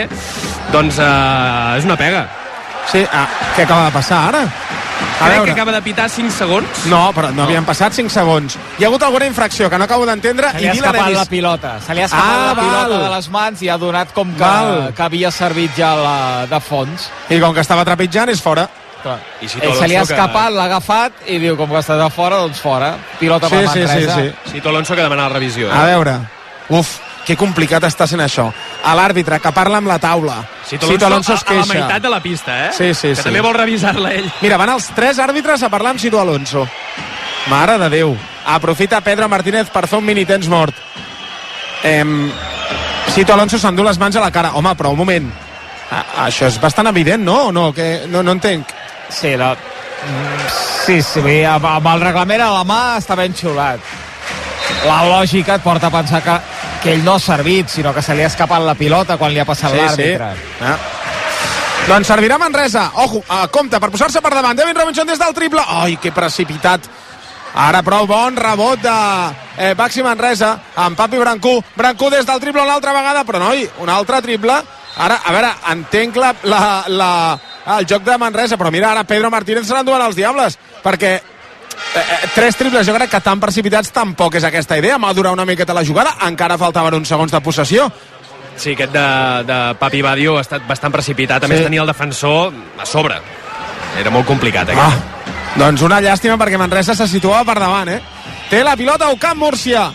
[0.74, 2.28] doncs eh, és una pega.
[2.90, 3.26] Sí, ah,
[3.56, 4.42] què acaba de passar ara?
[4.42, 5.44] A Crec veure.
[5.46, 6.86] que acaba de pitar 5 segons.
[6.90, 8.56] No, però no, havien passat 5 segons.
[8.78, 11.24] Hi ha hagut alguna infracció que no acabo d'entendre Se i li ha escapat la
[11.26, 11.72] pilota.
[11.86, 13.02] Se li ha escapat Ah, la pilota val.
[13.04, 14.92] de les mans i ha donat com que, Val.
[14.94, 17.08] que havia servit ja la, de fons.
[17.30, 18.68] I com que estava trepitjant, és fora.
[19.02, 19.18] Clar.
[19.40, 22.10] I si Eh, se li ha escapat, l'ha agafat i diu, com que està de
[22.10, 22.96] fora, doncs fora.
[23.18, 24.14] Pilota Sí, per sí, Manresa.
[24.16, 24.50] sí, sí.
[24.52, 25.68] Cito Alonso que demana la revisió.
[25.68, 25.72] Eh?
[25.74, 26.18] A veure,
[26.68, 28.48] uf, que complicat està sent això.
[28.84, 30.40] A l'àrbitre, que parla amb la taula.
[30.66, 31.74] Cito Alonso, Alonso es a, a la queixa.
[31.74, 32.70] meitat de la pista, eh?
[32.72, 33.22] Sí, sí, que sí.
[33.22, 34.30] també vol revisar-la ell.
[34.40, 36.66] Mira, van els tres àrbitres a parlar amb Cito Alonso.
[37.50, 38.16] Mare de Déu.
[38.46, 40.74] Aprofita Pedro Martínez per fer un mini temps mort.
[41.84, 42.30] Em...
[43.12, 44.52] Cito Alonso s'endú les mans a la cara.
[44.58, 45.30] Home, però un moment.
[45.92, 47.48] A, això és bastant evident, no?
[47.48, 47.72] O no?
[47.74, 48.70] Que, no, no entenc.
[49.10, 49.52] Sí, la...
[49.54, 50.52] Mm,
[50.82, 53.78] Sí, sí, amb el reglament a la mà està ben xulat.
[54.82, 56.34] La lògica et porta a pensar que,
[56.82, 59.38] que ell no ha servit, sinó que se li ha escapat la pilota quan li
[59.38, 60.32] ha passat l'àrbitre.
[60.34, 60.64] Sí.
[60.66, 60.76] Ah.
[61.86, 62.88] Doncs servirà Manresa.
[63.02, 64.58] Ojo, uh, compte, per posar-se per davant.
[64.58, 65.62] Devin Robinson des del triple.
[65.66, 66.86] Ai, que precipitat.
[67.52, 68.92] Ara prou bon rebot de
[69.58, 71.58] eh, Baxi Manresa amb Papi Brancú.
[71.76, 74.56] Brancú des del triple una altra vegada, però noi, un altre triple.
[74.96, 77.10] Ara, a veure, entenc la, la, la,
[77.76, 81.18] el joc de Manresa, però mira, ara Pedro Martínez se l'enduen els Diables, perquè
[81.94, 84.98] eh, eh, tres triples jo crec que tan precipitats tampoc és aquesta idea.
[84.98, 87.90] Madurar una miqueta la jugada, encara faltaven uns segons de possessió.
[88.56, 89.06] Sí, aquest de,
[89.48, 91.42] de Papi Badio ha estat bastant precipitat.
[91.42, 91.52] A Sí.
[91.54, 93.16] més, tenia el defensor a sobre.
[93.98, 94.78] Era molt complicat, aquest.
[94.78, 98.00] Ah, doncs una llàstima perquè Manresa se situava per davant, eh?
[98.50, 99.90] Té la pilota Ocamp Múrcia.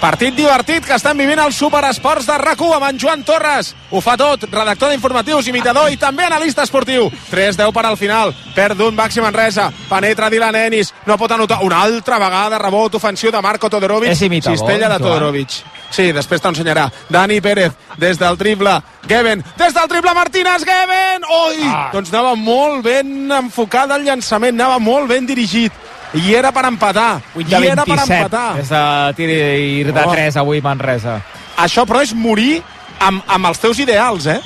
[0.00, 3.74] Partit divertit que estan vivint els Superesports de rac amb en Joan Torres.
[3.90, 7.10] Ho fa tot, redactor d'informatius, imitador i també analista esportiu.
[7.30, 8.34] 3-10 per al final.
[8.54, 9.70] Perd d'un Baxi Manresa.
[9.88, 10.92] Penetra Dylan Ennis.
[11.06, 14.12] No pot anotar una altra vegada rebot ofensiu de Marco Todorovic.
[14.12, 14.98] És imitador, Cistella de.
[14.98, 15.62] Todorovic.
[15.94, 16.88] Sí, després t'ho ensenyarà.
[17.08, 17.72] Dani Pérez,
[18.02, 18.74] des del triple.
[19.06, 21.26] Geven, des del triple Martínez, Geven!
[21.28, 21.68] Oi!
[21.68, 21.90] Ah.
[21.92, 25.72] Doncs anava molt ben enfocat el llançament, anava molt ben dirigit.
[26.14, 27.20] I era per empatar.
[27.34, 28.58] 8 I de era per 27 empatar.
[28.60, 30.12] és de tir de Oh.
[30.12, 31.20] 3 avui Manresa.
[31.56, 32.62] Això, però, és morir
[33.00, 34.40] amb, amb els teus ideals, eh?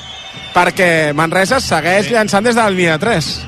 [0.54, 2.12] Perquè Manresa segueix sí.
[2.14, 3.46] llançant des de la línia 3.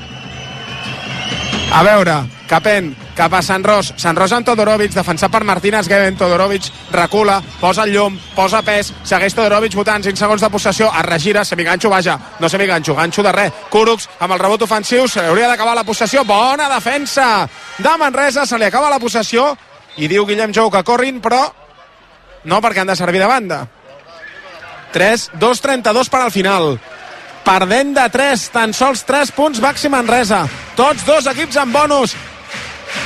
[1.71, 2.17] A veure,
[2.51, 3.93] Capent, cap a Sant Ros.
[3.95, 6.17] Sant Ros amb Todorovic, defensat per Martínez Geven.
[6.19, 11.07] Todorovic recula, posa el llum, posa pes, segueix Todorovic votant 5 segons de possessió, es
[11.07, 13.63] regira, semiganxo, vaja, no semiganxo, ganxo de res.
[13.71, 16.25] Kurucs amb el rebot ofensiu, se hauria d'acabar la possessió.
[16.27, 17.47] Bona defensa
[17.77, 19.53] de Manresa, se li acaba la possessió
[19.95, 21.45] i diu Guillem Jou que corrin, però
[22.51, 23.63] no perquè han de servir de banda.
[24.91, 26.73] 3, 2, 32 per al final.
[27.45, 30.43] Perdent de 3, tan sols 3 punts Baxi Manresa.
[30.77, 32.15] Tots dos equips amb bonus.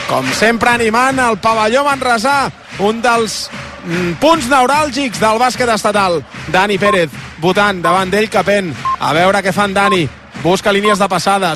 [0.09, 2.49] Com sempre animant el pavelló manresà,
[2.81, 3.45] un dels
[3.86, 6.19] mm, punts neuràlgics del bàsquet estatal.
[6.53, 8.73] Dani Pérez, votant davant d'ell Capent.
[8.99, 10.05] A veure què fan Dani.
[10.43, 11.53] Busca línies de passades.